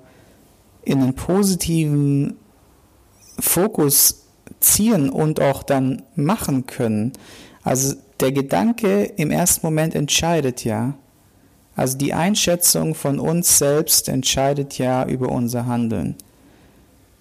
in 0.82 1.02
einen 1.02 1.14
positiven 1.14 2.36
Fokus 3.38 4.24
ziehen 4.60 5.10
und 5.10 5.40
auch 5.40 5.62
dann 5.62 6.02
machen 6.14 6.66
können. 6.66 7.12
Also 7.62 7.96
der 8.20 8.32
Gedanke 8.32 9.04
im 9.04 9.30
ersten 9.30 9.66
Moment 9.66 9.94
entscheidet 9.94 10.64
ja. 10.64 10.94
Also 11.76 11.98
die 11.98 12.14
Einschätzung 12.14 12.94
von 12.94 13.18
uns 13.18 13.58
selbst 13.58 14.08
entscheidet 14.08 14.78
ja 14.78 15.06
über 15.06 15.28
unser 15.28 15.66
Handeln. 15.66 16.16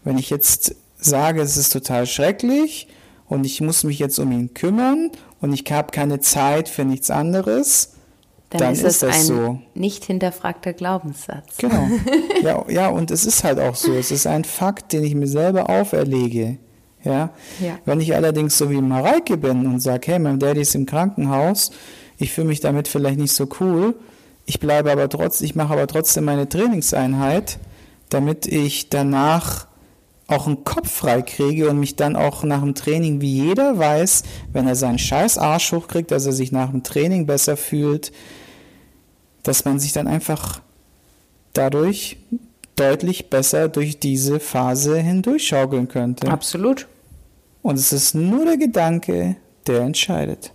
Wenn 0.04 0.18
ich 0.18 0.30
jetzt 0.30 0.76
sage, 0.98 1.42
es 1.42 1.58
ist 1.58 1.74
total 1.74 2.06
schrecklich 2.06 2.88
und 3.28 3.46
ich 3.46 3.62
muss 3.62 3.84
mich 3.84 4.00
jetzt 4.00 4.20
um 4.20 4.32
ihn 4.32 4.54
kümmern 4.54 5.12
und 5.42 5.54
ich 5.54 5.64
habe 5.72 5.92
keine 5.92 6.20
Zeit 6.20 6.70
für 6.70 6.86
nichts 6.86 7.10
anderes, 7.10 7.94
dann, 8.50 8.60
dann 8.60 8.74
ist, 8.74 8.84
ist 8.84 9.04
das 9.04 9.16
ein 9.16 9.24
so. 9.24 9.60
nicht 9.74 10.06
hinterfragter 10.06 10.74
Glaubenssatz. 10.74 11.58
Genau. 11.58 11.88
Ja, 12.44 12.66
ja, 12.70 12.90
und 12.90 13.10
es 13.10 13.26
ist 13.26 13.46
halt 13.46 13.58
auch 13.58 13.76
so. 13.76 13.94
Es 13.94 14.12
ist 14.12 14.28
ein 14.28 14.44
Fakt, 14.44 14.92
den 14.92 15.06
ich 15.06 15.16
mir 15.16 15.28
selber 15.28 15.70
auferlege. 15.70 16.58
Ja? 17.02 17.30
ja. 17.62 17.80
Wenn 17.86 18.02
ich 18.02 18.14
allerdings 18.14 18.58
so 18.58 18.70
wie 18.70 18.82
Mareike 18.82 19.38
bin 19.38 19.66
und 19.66 19.80
sage, 19.80 20.12
hey, 20.12 20.20
mein 20.20 20.40
Daddy 20.40 20.60
ist 20.60 20.76
im 20.76 20.86
Krankenhaus, 20.86 21.72
ich 22.18 22.34
fühle 22.34 22.48
mich 22.48 22.60
damit 22.60 22.90
vielleicht 22.90 23.18
nicht 23.18 23.34
so 23.34 23.48
cool, 23.62 23.96
ich 24.46 24.60
bleibe 24.60 24.92
aber 24.92 25.10
trotzdem, 25.10 25.46
ich 25.46 25.56
mache 25.56 25.74
aber 25.74 25.88
trotzdem 25.88 26.26
meine 26.26 26.48
Trainingseinheit, 26.50 27.60
damit 28.10 28.46
ich 28.46 28.90
danach 28.90 29.68
auch 30.28 30.48
einen 30.48 30.64
Kopf 30.64 30.90
frei 30.90 31.22
kriege 31.22 31.70
und 31.70 31.80
mich 31.80 31.96
dann 31.96 32.16
auch 32.16 32.44
nach 32.44 32.62
dem 32.62 32.76
Training, 32.76 33.22
wie 33.22 33.46
jeder 33.46 33.78
weiß, 33.78 34.24
wenn 34.52 34.68
er 34.68 34.76
seinen 34.76 35.00
scheiß 35.00 35.38
Arsch 35.38 35.72
hochkriegt, 35.72 36.12
dass 36.12 36.26
er 36.26 36.32
sich 36.32 36.52
nach 36.52 36.72
dem 36.72 36.84
Training 36.84 37.26
besser 37.26 37.58
fühlt, 37.58 38.12
dass 39.44 39.66
man 39.66 39.80
sich 39.80 39.92
dann 39.92 40.08
einfach 40.08 40.62
dadurch 41.54 42.18
deutlich 42.76 43.30
besser 43.30 43.68
durch 43.68 44.00
diese 44.00 44.40
Phase 44.40 44.98
hindurchschaukeln 44.98 45.88
könnte. 45.88 46.30
Absolut. 46.30 46.88
Und 47.62 47.78
es 47.78 47.94
ist 47.94 48.16
nur 48.16 48.46
der 48.46 48.58
Gedanke, 48.58 49.36
der 49.68 49.82
entscheidet. 49.82 50.53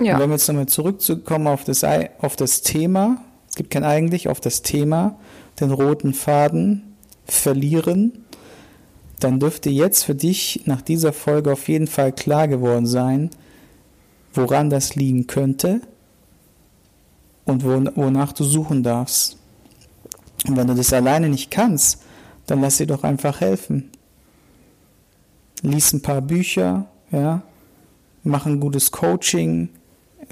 Ja. 0.00 0.14
Und 0.14 0.20
wenn 0.20 0.30
wir 0.30 0.36
jetzt 0.36 0.48
nochmal 0.48 0.66
zurückzukommen 0.66 1.46
auf 1.46 1.64
das, 1.64 1.84
auf 1.84 2.36
das 2.36 2.62
Thema, 2.62 3.22
es 3.48 3.56
gibt 3.56 3.70
kein 3.70 3.84
eigentlich, 3.84 4.28
auf 4.28 4.40
das 4.40 4.62
Thema, 4.62 5.18
den 5.60 5.70
roten 5.70 6.14
Faden 6.14 6.96
verlieren, 7.26 8.24
dann 9.20 9.38
dürfte 9.38 9.68
jetzt 9.68 10.04
für 10.04 10.14
dich 10.14 10.62
nach 10.64 10.80
dieser 10.80 11.12
Folge 11.12 11.52
auf 11.52 11.68
jeden 11.68 11.86
Fall 11.86 12.12
klar 12.12 12.48
geworden 12.48 12.86
sein, 12.86 13.30
woran 14.32 14.70
das 14.70 14.94
liegen 14.94 15.26
könnte 15.26 15.82
und 17.44 17.64
wonach 17.64 18.32
du 18.32 18.44
suchen 18.44 18.82
darfst. 18.82 19.36
Und 20.46 20.56
wenn 20.56 20.66
du 20.66 20.74
das 20.74 20.92
alleine 20.92 21.28
nicht 21.28 21.50
kannst, 21.50 22.02
dann 22.46 22.62
lass 22.62 22.78
dir 22.78 22.86
doch 22.86 23.04
einfach 23.04 23.40
helfen. 23.40 23.90
Lies 25.62 25.92
ein 25.92 26.00
paar 26.00 26.22
Bücher, 26.22 26.86
ja, 27.10 27.42
mach 28.22 28.46
ein 28.46 28.60
gutes 28.60 28.90
Coaching, 28.90 29.68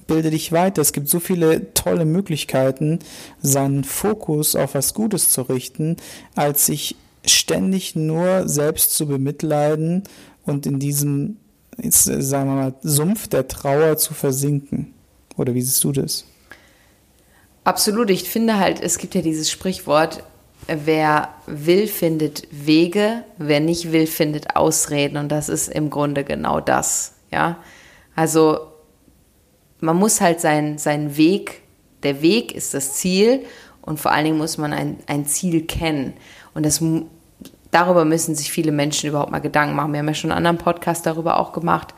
bilde 0.06 0.30
dich 0.30 0.52
weiter. 0.52 0.82
Es 0.82 0.92
gibt 0.92 1.08
so 1.08 1.20
viele 1.20 1.72
tolle 1.74 2.04
Möglichkeiten, 2.04 3.00
seinen 3.42 3.84
Fokus 3.84 4.56
auf 4.56 4.74
was 4.74 4.94
Gutes 4.94 5.30
zu 5.30 5.42
richten, 5.42 5.96
als 6.34 6.66
sich 6.66 6.96
ständig 7.24 7.96
nur 7.96 8.48
selbst 8.48 8.94
zu 8.94 9.06
bemitleiden 9.06 10.04
und 10.44 10.66
in 10.66 10.78
diesem, 10.78 11.36
jetzt 11.76 12.04
sagen 12.04 12.48
wir 12.48 12.56
mal, 12.56 12.74
Sumpf 12.82 13.28
der 13.28 13.48
Trauer 13.48 13.96
zu 13.96 14.14
versinken. 14.14 14.94
Oder 15.36 15.54
wie 15.54 15.62
siehst 15.62 15.84
du 15.84 15.92
das? 15.92 16.24
Absolut. 17.64 18.10
Ich 18.10 18.28
finde 18.28 18.58
halt, 18.58 18.80
es 18.80 18.98
gibt 18.98 19.14
ja 19.14 19.20
dieses 19.20 19.50
Sprichwort, 19.50 20.24
wer 20.66 21.28
will, 21.46 21.86
findet 21.86 22.48
Wege, 22.50 23.24
wer 23.36 23.60
nicht 23.60 23.92
will, 23.92 24.06
findet 24.06 24.56
Ausreden. 24.56 25.16
Und 25.18 25.28
das 25.28 25.48
ist 25.48 25.68
im 25.68 25.90
Grunde 25.90 26.24
genau 26.24 26.60
das. 26.60 27.12
Ja. 27.30 27.58
Also 28.16 28.60
man 29.80 29.96
muss 29.96 30.20
halt 30.20 30.40
seinen 30.40 30.78
sein 30.78 31.16
Weg, 31.16 31.62
der 32.02 32.22
Weg 32.22 32.54
ist 32.54 32.74
das 32.74 32.94
Ziel 32.94 33.44
und 33.82 33.98
vor 33.98 34.12
allen 34.12 34.24
Dingen 34.24 34.38
muss 34.38 34.58
man 34.58 34.72
ein, 34.72 34.98
ein 35.06 35.26
Ziel 35.26 35.64
kennen. 35.66 36.14
Und 36.54 36.66
das, 36.66 36.82
darüber 37.70 38.04
müssen 38.04 38.34
sich 38.34 38.50
viele 38.50 38.72
Menschen 38.72 39.08
überhaupt 39.08 39.32
mal 39.32 39.38
Gedanken 39.40 39.76
machen. 39.76 39.92
Wir 39.92 40.00
haben 40.00 40.08
ja 40.08 40.14
schon 40.14 40.30
einen 40.30 40.46
anderen 40.46 40.58
Podcast 40.58 41.06
darüber 41.06 41.38
auch 41.38 41.52
gemacht. 41.52 41.94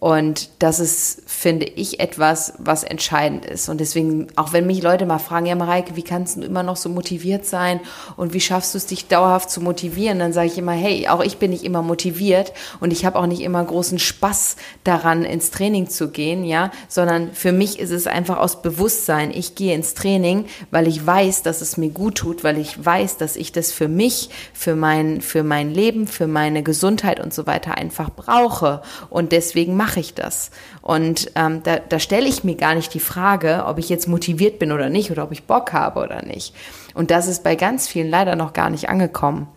Und 0.00 0.50
das 0.58 0.80
ist, 0.80 1.23
finde 1.44 1.66
ich, 1.66 2.00
etwas, 2.00 2.54
was 2.56 2.84
entscheidend 2.84 3.44
ist. 3.44 3.68
Und 3.68 3.78
deswegen, 3.78 4.28
auch 4.34 4.54
wenn 4.54 4.66
mich 4.66 4.82
Leute 4.82 5.04
mal 5.04 5.18
fragen, 5.18 5.44
ja, 5.44 5.54
Mareike, 5.54 5.94
wie 5.94 6.02
kannst 6.02 6.38
du 6.38 6.40
immer 6.40 6.62
noch 6.62 6.76
so 6.76 6.88
motiviert 6.88 7.44
sein 7.44 7.80
und 8.16 8.32
wie 8.32 8.40
schaffst 8.40 8.72
du 8.72 8.78
es, 8.78 8.86
dich 8.86 9.08
dauerhaft 9.08 9.50
zu 9.50 9.60
motivieren? 9.60 10.18
Dann 10.18 10.32
sage 10.32 10.46
ich 10.46 10.56
immer, 10.56 10.72
hey, 10.72 11.06
auch 11.08 11.22
ich 11.22 11.36
bin 11.36 11.50
nicht 11.50 11.62
immer 11.62 11.82
motiviert 11.82 12.54
und 12.80 12.94
ich 12.94 13.04
habe 13.04 13.18
auch 13.18 13.26
nicht 13.26 13.42
immer 13.42 13.62
großen 13.62 13.98
Spaß 13.98 14.56
daran, 14.84 15.22
ins 15.26 15.50
Training 15.50 15.90
zu 15.90 16.08
gehen, 16.08 16.46
ja, 16.46 16.70
sondern 16.88 17.34
für 17.34 17.52
mich 17.52 17.78
ist 17.78 17.90
es 17.90 18.06
einfach 18.06 18.38
aus 18.38 18.62
Bewusstsein. 18.62 19.30
Ich 19.30 19.54
gehe 19.54 19.74
ins 19.74 19.92
Training, 19.92 20.46
weil 20.70 20.88
ich 20.88 21.06
weiß, 21.06 21.42
dass 21.42 21.60
es 21.60 21.76
mir 21.76 21.90
gut 21.90 22.14
tut, 22.14 22.42
weil 22.42 22.56
ich 22.56 22.82
weiß, 22.82 23.18
dass 23.18 23.36
ich 23.36 23.52
das 23.52 23.70
für 23.70 23.88
mich, 23.88 24.30
für 24.54 24.76
mein, 24.76 25.20
für 25.20 25.42
mein 25.42 25.74
Leben, 25.74 26.06
für 26.06 26.26
meine 26.26 26.62
Gesundheit 26.62 27.20
und 27.20 27.34
so 27.34 27.46
weiter 27.46 27.76
einfach 27.76 28.08
brauche. 28.08 28.80
Und 29.10 29.32
deswegen 29.32 29.76
mache 29.76 30.00
ich 30.00 30.14
das? 30.14 30.50
Und 30.80 31.33
ähm, 31.34 31.62
da, 31.62 31.78
da 31.78 31.98
stelle 31.98 32.28
ich 32.28 32.44
mir 32.44 32.56
gar 32.56 32.74
nicht 32.74 32.94
die 32.94 33.00
Frage, 33.00 33.64
ob 33.66 33.78
ich 33.78 33.88
jetzt 33.88 34.08
motiviert 34.08 34.58
bin 34.58 34.72
oder 34.72 34.88
nicht 34.88 35.10
oder 35.10 35.24
ob 35.24 35.32
ich 35.32 35.44
Bock 35.44 35.72
habe 35.72 36.00
oder 36.00 36.24
nicht. 36.24 36.54
Und 36.94 37.10
das 37.10 37.26
ist 37.26 37.42
bei 37.42 37.56
ganz 37.56 37.88
vielen 37.88 38.08
leider 38.08 38.36
noch 38.36 38.52
gar 38.52 38.70
nicht 38.70 38.88
angekommen. 38.88 39.48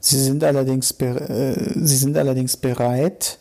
Sie 0.00 0.18
sind 0.18 0.44
allerdings, 0.44 0.90
äh, 1.00 1.54
sie 1.74 1.96
sind 1.96 2.16
allerdings 2.18 2.56
bereit, 2.56 3.38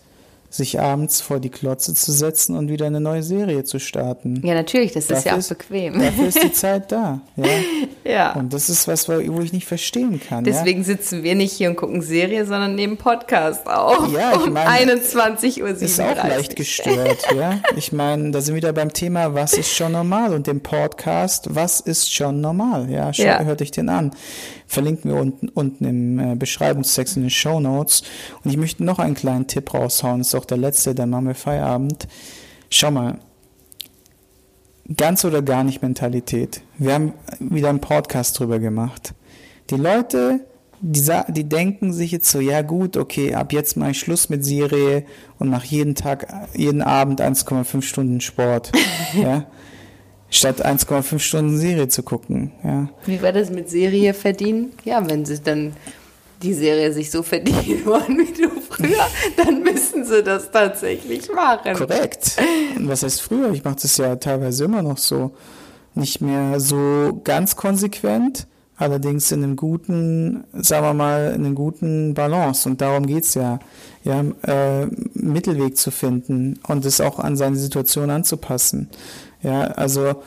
sich 0.53 0.79
abends 0.79 1.19
vor 1.19 1.39
die 1.39 1.49
Klotze 1.49 1.95
zu 1.95 2.11
setzen 2.11 2.55
und 2.55 2.69
wieder 2.69 2.85
eine 2.85 2.99
neue 2.99 3.23
Serie 3.23 3.63
zu 3.63 3.79
starten. 3.79 4.39
Ja, 4.45 4.53
natürlich, 4.53 4.91
das 4.91 5.07
dafür 5.07 5.37
ist 5.37 5.49
ja 5.49 5.55
auch 5.55 5.57
bequem. 5.57 5.99
Dafür 5.99 6.27
ist 6.27 6.43
die 6.43 6.51
Zeit 6.53 6.91
da. 6.91 7.21
Ja. 7.35 7.45
ja. 8.05 8.33
Und 8.33 8.53
das 8.53 8.69
ist 8.69 8.87
was, 8.87 9.09
wo 9.09 9.17
ich 9.17 9.51
nicht 9.51 9.65
verstehen 9.65 10.21
kann. 10.21 10.43
Deswegen 10.43 10.81
ja? 10.81 10.85
sitzen 10.85 11.23
wir 11.23 11.33
nicht 11.33 11.53
hier 11.53 11.71
und 11.71 11.75
gucken 11.75 12.03
Serie, 12.03 12.45
sondern 12.45 12.75
nehmen 12.75 12.97
Podcast 12.97 13.65
auch. 13.67 14.11
Ja, 14.13 14.33
ich 14.33 14.45
meine. 14.51 14.51
Um 14.51 14.57
21 14.91 15.63
Uhr. 15.63 15.69
Ist 15.69 15.99
auch 15.99 16.15
leicht 16.15 16.55
gestört, 16.55 17.25
ja. 17.35 17.59
Ich 17.75 17.91
meine, 17.91 18.29
da 18.29 18.39
sind 18.39 18.53
wir 18.53 18.57
wieder 18.57 18.73
beim 18.73 18.93
Thema, 18.93 19.33
was 19.33 19.53
ist 19.53 19.73
schon 19.73 19.93
normal? 19.93 20.35
Und 20.35 20.45
dem 20.45 20.61
Podcast, 20.61 21.55
was 21.55 21.79
ist 21.79 22.13
schon 22.13 22.41
normal? 22.41 22.91
Ja, 22.91 23.11
schau, 23.11 23.23
ja. 23.23 23.39
hört 23.39 23.63
euch 23.63 23.71
den 23.71 23.89
an. 23.89 24.11
Verlinken 24.73 25.11
wir 25.11 25.21
unten, 25.21 25.49
unten 25.49 25.85
im 25.85 26.19
äh, 26.19 26.35
Beschreibungstext 26.35 27.15
in 27.17 27.23
den 27.23 27.29
Show 27.29 27.59
Notes. 27.59 28.01
Und 28.43 28.49
ich 28.49 28.57
möchte 28.57 28.83
noch 28.83 28.97
einen 28.97 29.13
kleinen 29.13 29.45
Tipp 29.45 29.71
raushauen. 29.71 30.19
Das 30.19 30.29
ist 30.29 30.35
auch 30.35 30.45
der 30.45 30.57
letzte, 30.57 30.95
dann 30.95 31.11
machen 31.11 31.27
wir 31.27 31.35
Feierabend. 31.35 32.07
Schau 32.69 32.89
mal. 32.89 33.19
Ganz 34.97 35.23
oder 35.25 35.43
gar 35.43 35.63
nicht 35.63 35.83
Mentalität. 35.83 36.61
Wir 36.77 36.95
haben 36.95 37.13
wieder 37.39 37.69
einen 37.69 37.81
Podcast 37.81 38.39
drüber 38.39 38.57
gemacht. 38.57 39.13
Die 39.69 39.77
Leute, 39.77 40.39
die, 40.81 41.07
die 41.29 41.43
denken 41.43 41.93
sich 41.93 42.11
jetzt 42.11 42.31
so, 42.31 42.39
ja 42.39 42.63
gut, 42.63 42.97
okay, 42.97 43.35
ab 43.35 43.53
jetzt 43.53 43.77
mache 43.77 43.91
ich 43.91 43.99
Schluss 43.99 44.29
mit 44.29 44.43
Serie 44.43 45.05
und 45.37 45.49
mache 45.49 45.67
jeden 45.67 45.93
Tag, 45.93 46.27
jeden 46.55 46.81
Abend 46.81 47.21
1,5 47.21 47.81
Stunden 47.83 48.21
Sport. 48.21 48.71
ja 49.13 49.45
statt 50.33 50.65
1,5 50.65 51.19
Stunden 51.19 51.57
Serie 51.57 51.87
zu 51.87 52.03
gucken. 52.03 52.51
Ja. 52.63 52.89
Wie 53.05 53.21
war 53.21 53.31
das 53.31 53.49
mit 53.49 53.69
Serie 53.69 54.13
verdienen? 54.13 54.73
Ja, 54.83 55.07
wenn 55.07 55.25
sie 55.25 55.39
dann 55.39 55.73
die 56.41 56.53
Serie 56.53 56.91
sich 56.91 57.09
so 57.09 57.23
verdienen 57.23 57.81
wollen 57.85 58.17
wie 58.17 58.41
du 58.41 58.49
früher, 58.69 59.07
dann 59.37 59.63
müssen 59.63 60.03
sie 60.05 60.23
das 60.23 60.51
tatsächlich 60.51 61.31
machen. 61.31 61.73
Korrekt. 61.75 62.37
Und 62.75 62.87
was 62.87 63.03
heißt 63.03 63.21
früher? 63.21 63.51
Ich 63.51 63.63
mache 63.63 63.77
das 63.81 63.95
ja 63.97 64.15
teilweise 64.15 64.65
immer 64.65 64.81
noch 64.81 64.97
so. 64.97 65.31
Nicht 65.95 66.21
mehr 66.21 66.59
so 66.59 67.21
ganz 67.23 67.55
konsequent, 67.55 68.47
allerdings 68.77 69.31
in 69.31 69.43
einem 69.43 69.55
guten, 69.55 70.43
sagen 70.53 70.85
wir 70.85 70.93
mal, 70.95 71.33
in 71.35 71.45
einem 71.45 71.55
guten 71.55 72.15
Balance. 72.15 72.67
Und 72.67 72.81
darum 72.81 73.05
geht's 73.05 73.35
ja, 73.35 73.59
ja 74.03 74.23
äh, 74.41 74.87
Mittelweg 75.13 75.77
zu 75.77 75.91
finden 75.91 76.59
und 76.67 76.83
es 76.85 76.99
auch 76.99 77.19
an 77.19 77.37
seine 77.37 77.57
Situation 77.57 78.09
anzupassen. 78.09 78.89
Ja, 79.43 79.61
also 79.61 80.23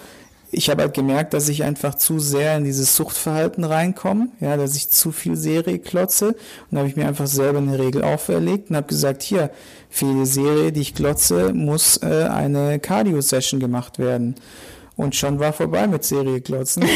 ich 0.52 0.70
habe 0.70 0.82
halt 0.82 0.94
gemerkt, 0.94 1.34
dass 1.34 1.48
ich 1.48 1.64
einfach 1.64 1.96
zu 1.96 2.18
sehr 2.18 2.56
in 2.56 2.64
dieses 2.64 2.96
Suchtverhalten 2.96 3.64
reinkomme, 3.64 4.28
ja, 4.40 4.56
dass 4.56 4.76
ich 4.76 4.90
zu 4.90 5.10
viel 5.10 5.36
Serie 5.36 5.78
klotze. 5.78 6.28
Und 6.28 6.36
da 6.70 6.78
habe 6.78 6.88
ich 6.88 6.96
mir 6.96 7.08
einfach 7.08 7.26
selber 7.26 7.58
eine 7.58 7.78
Regel 7.78 8.02
auferlegt 8.02 8.70
und 8.70 8.76
habe 8.76 8.86
gesagt, 8.86 9.22
hier, 9.22 9.50
für 9.90 10.06
jede 10.06 10.26
Serie, 10.26 10.72
die 10.72 10.82
ich 10.82 10.94
klotze, 10.94 11.52
muss 11.52 11.96
äh, 12.02 12.28
eine 12.30 12.78
Cardio-Session 12.78 13.60
gemacht 13.60 13.98
werden. 13.98 14.36
Und 14.96 15.14
schon 15.14 15.38
war 15.38 15.52
vorbei 15.52 15.86
mit 15.86 16.04
Serie 16.04 16.40
klotzen. 16.40 16.82
nee, 16.84 16.90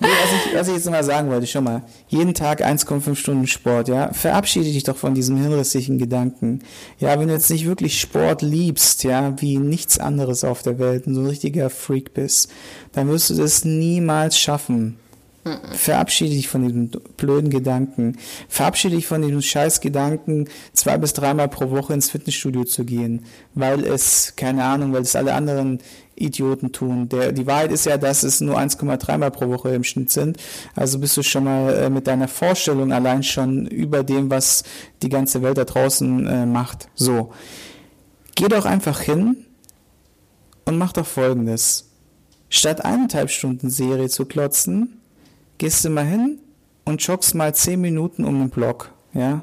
was, 0.00 0.32
ich, 0.32 0.54
was 0.54 0.66
ich 0.68 0.74
jetzt 0.74 0.90
mal 0.90 1.04
sagen 1.04 1.30
wollte, 1.30 1.46
schon 1.46 1.62
mal, 1.62 1.82
jeden 2.08 2.34
Tag 2.34 2.66
1,5 2.66 3.14
Stunden 3.14 3.46
Sport, 3.46 3.86
ja, 3.86 4.12
verabschiede 4.12 4.72
dich 4.72 4.82
doch 4.82 4.96
von 4.96 5.14
diesem 5.14 5.36
hinrissigen 5.36 5.98
Gedanken. 5.98 6.62
Ja, 6.98 7.20
wenn 7.20 7.28
du 7.28 7.34
jetzt 7.34 7.50
nicht 7.50 7.64
wirklich 7.64 8.00
Sport 8.00 8.42
liebst, 8.42 9.04
ja, 9.04 9.40
wie 9.40 9.58
nichts 9.58 10.00
anderes 10.00 10.42
auf 10.42 10.62
der 10.62 10.80
Welt 10.80 11.06
und 11.06 11.14
so 11.14 11.20
ein 11.20 11.28
richtiger 11.28 11.70
Freak 11.70 12.12
bist, 12.12 12.50
dann 12.90 13.08
wirst 13.08 13.30
du 13.30 13.34
das 13.34 13.64
niemals 13.64 14.36
schaffen. 14.36 14.98
Verabschiede 15.72 16.34
dich 16.34 16.48
von 16.48 16.62
diesem 16.62 16.88
blöden 17.16 17.50
Gedanken. 17.50 18.16
Verabschiede 18.48 18.96
dich 18.96 19.06
von 19.06 19.20
diesem 19.20 19.42
scheiß 19.42 19.80
Gedanken, 19.80 20.48
zwei 20.72 20.96
bis 20.96 21.12
dreimal 21.12 21.48
pro 21.48 21.70
Woche 21.70 21.92
ins 21.92 22.10
Fitnessstudio 22.10 22.64
zu 22.64 22.84
gehen, 22.84 23.26
weil 23.54 23.84
es, 23.84 24.34
keine 24.36 24.64
Ahnung, 24.64 24.94
weil 24.94 25.02
es 25.02 25.14
alle 25.16 25.34
anderen 25.34 25.80
Idioten 26.16 26.72
tun. 26.72 27.08
Der, 27.10 27.32
die 27.32 27.46
Wahrheit 27.46 27.72
ist 27.72 27.84
ja, 27.84 27.98
dass 27.98 28.22
es 28.22 28.40
nur 28.40 28.58
1,3 28.58 29.18
mal 29.18 29.30
pro 29.30 29.48
Woche 29.48 29.74
im 29.74 29.84
Schnitt 29.84 30.10
sind. 30.10 30.38
Also 30.74 30.98
bist 30.98 31.16
du 31.16 31.22
schon 31.22 31.44
mal 31.44 31.74
äh, 31.74 31.90
mit 31.90 32.06
deiner 32.06 32.28
Vorstellung 32.28 32.92
allein 32.92 33.22
schon 33.22 33.66
über 33.66 34.02
dem, 34.02 34.30
was 34.30 34.64
die 35.02 35.08
ganze 35.10 35.42
Welt 35.42 35.58
da 35.58 35.64
draußen 35.64 36.26
äh, 36.26 36.46
macht. 36.46 36.88
So. 36.94 37.32
Geh 38.34 38.48
doch 38.48 38.64
einfach 38.64 39.00
hin 39.00 39.44
und 40.64 40.78
mach 40.78 40.92
doch 40.92 41.06
folgendes. 41.06 41.90
Statt 42.48 42.84
eineinhalb 42.84 43.30
Stunden 43.30 43.68
Serie 43.68 44.08
zu 44.08 44.24
klotzen, 44.24 45.00
gehst 45.58 45.84
du 45.84 45.90
mal 45.90 46.06
hin 46.06 46.38
und 46.84 47.02
joggst 47.06 47.34
mal 47.34 47.54
zehn 47.54 47.80
Minuten 47.80 48.24
um 48.24 48.38
den 48.38 48.50
Block, 48.50 48.90
ja. 49.12 49.42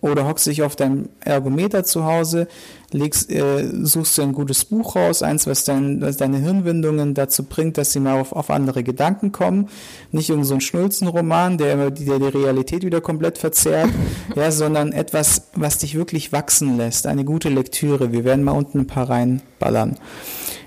Oder 0.00 0.26
hockst 0.26 0.46
dich 0.46 0.62
auf 0.62 0.76
deinem 0.76 1.08
Ergometer 1.20 1.82
zu 1.82 2.04
Hause, 2.04 2.46
legst, 2.92 3.30
äh, 3.30 3.70
suchst 3.84 4.18
du 4.18 4.22
ein 4.22 4.34
gutes 4.34 4.66
Buch 4.66 4.96
raus, 4.96 5.22
eins, 5.22 5.46
was, 5.46 5.64
dein, 5.64 6.02
was 6.02 6.18
deine 6.18 6.36
Hirnwindungen 6.36 7.14
dazu 7.14 7.44
bringt, 7.44 7.78
dass 7.78 7.92
sie 7.92 8.00
mal 8.00 8.20
auf, 8.20 8.32
auf 8.32 8.50
andere 8.50 8.84
Gedanken 8.84 9.32
kommen. 9.32 9.70
Nicht 10.12 10.28
irgend 10.28 10.44
so 10.44 10.52
ein 10.52 10.60
Schnulzenroman, 10.60 11.56
der, 11.56 11.90
der 11.90 11.90
die 11.90 12.38
Realität 12.38 12.84
wieder 12.84 13.00
komplett 13.00 13.38
verzerrt, 13.38 13.88
ja, 14.36 14.50
sondern 14.50 14.92
etwas, 14.92 15.48
was 15.54 15.78
dich 15.78 15.94
wirklich 15.94 16.32
wachsen 16.32 16.76
lässt. 16.76 17.06
Eine 17.06 17.24
gute 17.24 17.48
Lektüre. 17.48 18.12
Wir 18.12 18.24
werden 18.24 18.44
mal 18.44 18.52
unten 18.52 18.80
ein 18.80 18.86
paar 18.86 19.08
reinballern 19.08 19.96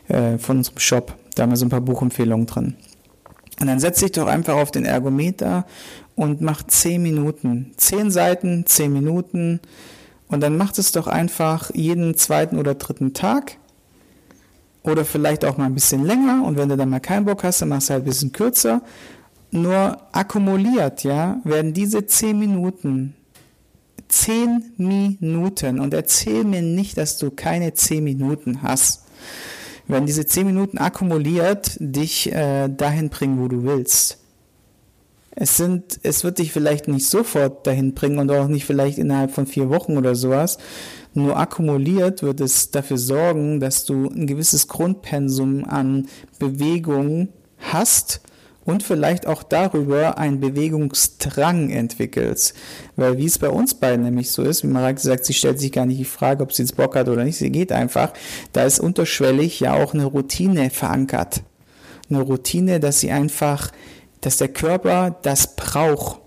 äh, 0.08 0.40
von 0.40 0.58
unserem 0.58 0.80
Shop. 0.80 1.14
Da 1.36 1.44
haben 1.44 1.52
wir 1.52 1.58
so 1.58 1.66
ein 1.68 1.70
paar 1.70 1.82
Buchempfehlungen 1.82 2.48
drin. 2.48 2.76
Und 3.60 3.68
dann 3.68 3.80
setz 3.80 4.00
dich 4.00 4.12
doch 4.12 4.28
einfach 4.28 4.56
auf 4.56 4.72
den 4.72 4.86
Ergometer 4.86 5.66
und 6.16 6.42
mach 6.42 6.64
zehn 6.64 7.02
Minuten. 7.02 7.72
Zehn 7.78 8.12
Seiten, 8.12 8.66
zehn 8.66 8.94
Minuten. 8.94 9.60
Und 10.28 10.42
dann 10.42 10.58
macht 10.58 10.78
es 10.78 10.92
doch 10.92 11.08
einfach 11.08 11.72
jeden 11.74 12.16
zweiten 12.16 12.58
oder 12.58 12.76
dritten 12.76 13.14
Tag. 13.14 13.58
Oder 14.84 15.06
vielleicht 15.06 15.44
auch 15.44 15.58
mal 15.58 15.66
ein 15.66 15.74
bisschen 15.74 16.06
länger. 16.06 16.44
Und 16.46 16.58
wenn 16.58 16.70
du 16.70 16.78
dann 16.78 16.90
mal 16.90 17.00
keinen 17.00 17.26
Bock 17.26 17.44
hast, 17.44 17.62
dann 17.62 17.70
machst 17.70 17.90
du 17.90 17.94
halt 17.94 18.04
ein 18.04 18.10
bisschen 18.10 18.32
kürzer. 18.32 18.82
Nur 19.52 19.98
akkumuliert, 20.12 21.04
ja, 21.04 21.40
werden 21.44 21.74
diese 21.74 22.06
zehn 22.06 22.38
Minuten 22.38 23.16
zehn 24.08 24.74
Minuten. 24.78 25.80
Und 25.80 25.94
erzähl 25.94 26.44
mir 26.44 26.62
nicht, 26.62 26.98
dass 26.98 27.18
du 27.18 27.32
keine 27.32 27.74
zehn 27.74 28.04
Minuten 28.04 28.62
hast 28.62 29.04
werden 29.88 30.06
diese 30.06 30.26
zehn 30.26 30.48
Minuten 30.48 30.78
akkumuliert 30.78 31.78
dich 31.80 32.32
äh, 32.32 32.68
dahin 32.70 33.10
bringen, 33.10 33.42
wo 33.42 33.48
du 33.48 33.64
willst. 33.64 34.20
Es 35.40 35.56
sind, 35.56 36.00
es 36.02 36.24
wird 36.24 36.40
dich 36.40 36.52
vielleicht 36.52 36.88
nicht 36.88 37.08
sofort 37.08 37.68
dahin 37.68 37.94
bringen 37.94 38.18
und 38.18 38.32
auch 38.32 38.48
nicht 38.48 38.66
vielleicht 38.66 38.98
innerhalb 38.98 39.32
von 39.32 39.46
vier 39.46 39.70
Wochen 39.70 39.96
oder 39.96 40.16
sowas. 40.16 40.58
Nur 41.14 41.38
akkumuliert 41.38 42.24
wird 42.24 42.42
es 42.42 42.72
dafür 42.72 42.98
sorgen, 42.98 43.60
dass 43.60 43.86
du 43.86 44.10
ein 44.10 44.26
gewisses 44.26 44.68
Grundpensum 44.68 45.64
an 45.66 46.08
Bewegung 46.40 47.30
hast 47.60 48.22
und 48.68 48.84
vielleicht 48.84 49.28
auch 49.28 49.44
darüber 49.44 50.18
einen 50.18 50.42
Bewegungsdrang 50.42 51.70
entwickelst. 51.70 52.54
Weil 52.98 53.18
wie 53.18 53.26
es 53.26 53.40
bei 53.40 53.50
uns 53.50 53.74
beiden 53.74 54.04
nämlich 54.04 54.30
so 54.30 54.44
ist, 54.44 54.62
wie 54.64 54.68
Marak 54.68 55.00
sagt, 55.00 55.24
sie 55.24 55.34
stellt 55.34 55.58
sich 55.58 55.72
gar 55.72 55.86
nicht 55.86 56.02
die 56.02 56.06
Frage, 56.06 56.44
ob 56.44 56.52
sie 56.52 56.64
jetzt 56.64 56.76
Bock 56.76 56.98
hat 56.98 57.08
oder 57.08 57.24
nicht, 57.24 57.38
sie 57.38 57.50
geht 57.50 57.72
einfach, 57.72 58.12
da 58.52 58.66
ist 58.66 58.80
unterschwellig 58.80 59.62
ja 59.62 59.74
auch 59.74 59.94
eine 59.94 60.04
Routine 60.04 60.70
verankert. 60.70 61.44
Eine 62.10 62.20
Routine, 62.20 62.82
dass 62.82 63.00
sie 63.00 63.10
einfach, 63.10 63.72
dass 64.20 64.36
der 64.36 64.50
Körper 64.50 65.16
das 65.22 65.56
braucht. 65.56 66.20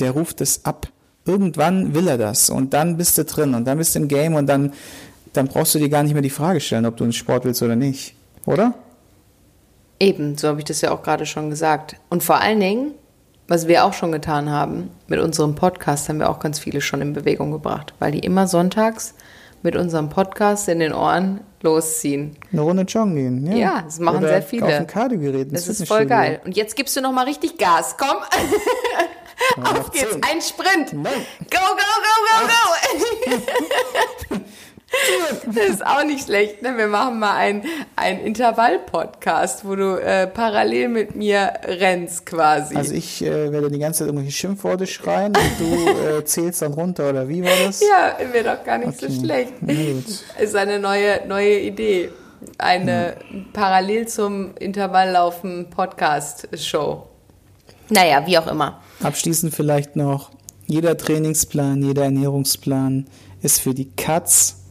Der 0.00 0.12
ruft 0.12 0.40
es 0.40 0.64
ab. 0.64 0.88
Irgendwann 1.26 1.94
will 1.94 2.08
er 2.08 2.16
das 2.16 2.48
und 2.48 2.72
dann 2.72 2.96
bist 2.96 3.18
du 3.18 3.24
drin 3.26 3.52
und 3.52 3.66
dann 3.66 3.76
bist 3.76 3.94
du 3.94 3.98
im 3.98 4.08
Game 4.08 4.36
und 4.36 4.46
dann, 4.46 4.72
dann 5.34 5.48
brauchst 5.48 5.74
du 5.74 5.78
dir 5.78 5.90
gar 5.90 6.02
nicht 6.02 6.14
mehr 6.14 6.22
die 6.22 6.30
Frage 6.30 6.60
stellen, 6.60 6.86
ob 6.86 6.96
du 6.96 7.04
einen 7.04 7.12
Sport 7.12 7.44
willst 7.44 7.62
oder 7.62 7.76
nicht. 7.76 8.14
Oder? 8.46 8.74
Eben, 10.02 10.36
so 10.36 10.48
habe 10.48 10.58
ich 10.58 10.64
das 10.64 10.80
ja 10.80 10.90
auch 10.90 11.04
gerade 11.04 11.26
schon 11.26 11.48
gesagt. 11.48 11.94
Und 12.10 12.24
vor 12.24 12.40
allen 12.40 12.58
Dingen, 12.58 12.94
was 13.46 13.68
wir 13.68 13.84
auch 13.84 13.92
schon 13.92 14.10
getan 14.10 14.50
haben, 14.50 14.90
mit 15.06 15.20
unserem 15.20 15.54
Podcast 15.54 16.08
haben 16.08 16.18
wir 16.18 16.28
auch 16.28 16.40
ganz 16.40 16.58
viele 16.58 16.80
schon 16.80 17.00
in 17.00 17.12
Bewegung 17.12 17.52
gebracht, 17.52 17.94
weil 18.00 18.10
die 18.10 18.18
immer 18.18 18.48
sonntags 18.48 19.14
mit 19.62 19.76
unserem 19.76 20.08
Podcast 20.08 20.68
in 20.68 20.80
den 20.80 20.92
Ohren 20.92 21.42
losziehen. 21.60 22.36
Eine 22.50 22.62
Runde 22.62 22.82
joggen 22.82 23.14
gehen, 23.14 23.46
ja. 23.46 23.56
Ja, 23.56 23.82
das 23.82 24.00
machen 24.00 24.18
Oder 24.18 24.28
sehr 24.28 24.42
viele. 24.42 24.66
Auf 24.66 24.72
ein 24.72 24.86
Kardiogerät. 24.88 25.54
Das 25.54 25.68
ist 25.68 25.86
voll 25.86 26.06
geil. 26.06 26.40
Und 26.44 26.56
jetzt 26.56 26.74
gibst 26.74 26.96
du 26.96 27.00
noch 27.00 27.12
mal 27.12 27.26
richtig 27.26 27.56
Gas. 27.56 27.96
Komm. 27.96 28.16
Auf 29.64 29.92
geht's. 29.92 30.16
Ein 30.28 30.40
Sprint. 30.40 30.94
Nein. 30.94 31.12
Go, 31.48 31.58
go, 31.60 31.86
go, 32.08 32.48
go, 32.48 34.36
go. 34.36 34.40
Das 35.46 35.68
ist 35.68 35.86
auch 35.86 36.04
nicht 36.04 36.24
schlecht. 36.26 36.62
Ne? 36.62 36.76
Wir 36.76 36.86
machen 36.86 37.18
mal 37.18 37.34
einen, 37.34 37.62
Intervall-Podcast, 38.24 39.64
wo 39.64 39.74
du 39.74 39.96
äh, 39.96 40.26
parallel 40.26 40.88
mit 40.88 41.16
mir 41.16 41.52
rennst 41.64 42.26
quasi. 42.26 42.76
Also 42.76 42.94
ich 42.94 43.22
äh, 43.22 43.52
werde 43.52 43.70
die 43.70 43.78
ganze 43.78 44.00
Zeit 44.00 44.08
irgendwelche 44.08 44.36
Schimpfworte 44.36 44.86
schreien 44.86 45.32
und 45.36 45.52
du 45.58 46.18
äh, 46.18 46.24
zählst 46.24 46.62
dann 46.62 46.74
runter, 46.74 47.10
oder 47.10 47.28
wie 47.28 47.42
war 47.42 47.50
das? 47.64 47.80
Ja, 47.80 48.16
wäre 48.32 48.56
doch 48.56 48.64
gar 48.64 48.78
nicht 48.78 49.02
okay. 49.02 49.12
so 49.12 49.20
schlecht. 49.20 49.52
Ist 50.40 50.56
eine 50.56 50.78
neue, 50.78 51.26
neue 51.26 51.60
Idee. 51.60 52.10
Eine 52.58 53.16
ja. 53.30 53.40
parallel 53.52 54.08
zum 54.08 54.56
Intervalllaufen 54.56 55.70
Podcast-Show. 55.70 57.06
Naja, 57.88 58.26
wie 58.26 58.38
auch 58.38 58.46
immer. 58.46 58.80
Abschließend 59.02 59.54
vielleicht 59.54 59.96
noch, 59.96 60.30
jeder 60.66 60.96
Trainingsplan, 60.96 61.82
jeder 61.82 62.04
Ernährungsplan 62.04 63.06
ist 63.42 63.60
für 63.60 63.74
die 63.74 63.90
Katz 63.90 64.61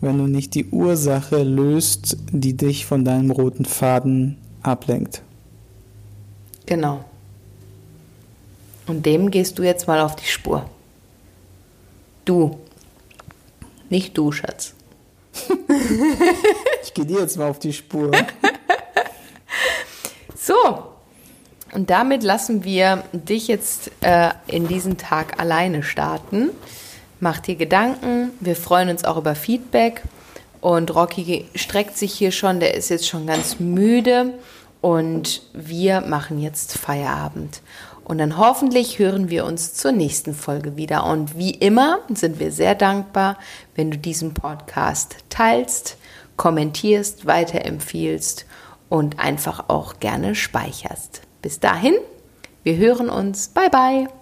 wenn 0.00 0.18
du 0.18 0.26
nicht 0.26 0.54
die 0.54 0.66
Ursache 0.66 1.42
löst, 1.42 2.16
die 2.30 2.56
dich 2.56 2.86
von 2.86 3.04
deinem 3.04 3.30
roten 3.30 3.64
Faden 3.64 4.38
ablenkt. 4.62 5.22
Genau. 6.66 7.04
Und 8.86 9.06
dem 9.06 9.30
gehst 9.30 9.58
du 9.58 9.62
jetzt 9.62 9.86
mal 9.86 10.00
auf 10.00 10.16
die 10.16 10.26
Spur. 10.26 10.68
Du. 12.24 12.58
Nicht 13.88 14.16
du, 14.16 14.32
Schatz. 14.32 14.74
ich 16.82 16.94
gehe 16.94 17.04
dir 17.04 17.20
jetzt 17.20 17.36
mal 17.36 17.48
auf 17.48 17.58
die 17.58 17.72
Spur. 17.72 18.10
so. 20.36 20.54
Und 21.72 21.90
damit 21.90 22.24
lassen 22.24 22.64
wir 22.64 23.04
dich 23.12 23.46
jetzt 23.46 23.92
äh, 24.00 24.30
in 24.48 24.66
diesen 24.66 24.96
Tag 24.96 25.38
alleine 25.40 25.82
starten. 25.82 26.50
Mach 27.20 27.38
dir 27.38 27.56
Gedanken. 27.56 28.32
Wir 28.40 28.56
freuen 28.56 28.88
uns 28.88 29.04
auch 29.04 29.18
über 29.18 29.34
Feedback. 29.34 30.02
Und 30.60 30.94
Rocky 30.94 31.46
streckt 31.54 31.96
sich 31.96 32.12
hier 32.12 32.32
schon, 32.32 32.60
der 32.60 32.74
ist 32.74 32.88
jetzt 32.88 33.08
schon 33.08 33.26
ganz 33.26 33.60
müde. 33.60 34.34
Und 34.80 35.42
wir 35.52 36.00
machen 36.00 36.40
jetzt 36.40 36.76
Feierabend. 36.78 37.60
Und 38.04 38.18
dann 38.18 38.38
hoffentlich 38.38 38.98
hören 38.98 39.30
wir 39.30 39.44
uns 39.44 39.74
zur 39.74 39.92
nächsten 39.92 40.34
Folge 40.34 40.76
wieder. 40.76 41.04
Und 41.04 41.36
wie 41.38 41.52
immer 41.52 41.98
sind 42.12 42.40
wir 42.40 42.50
sehr 42.50 42.74
dankbar, 42.74 43.38
wenn 43.74 43.90
du 43.90 43.98
diesen 43.98 44.34
Podcast 44.34 45.16
teilst, 45.28 45.96
kommentierst, 46.36 47.26
weiterempfiehlst 47.26 48.46
und 48.88 49.20
einfach 49.20 49.68
auch 49.68 50.00
gerne 50.00 50.34
speicherst. 50.34 51.22
Bis 51.42 51.60
dahin, 51.60 51.94
wir 52.64 52.76
hören 52.76 53.10
uns. 53.10 53.48
Bye 53.48 53.70
bye. 53.70 54.19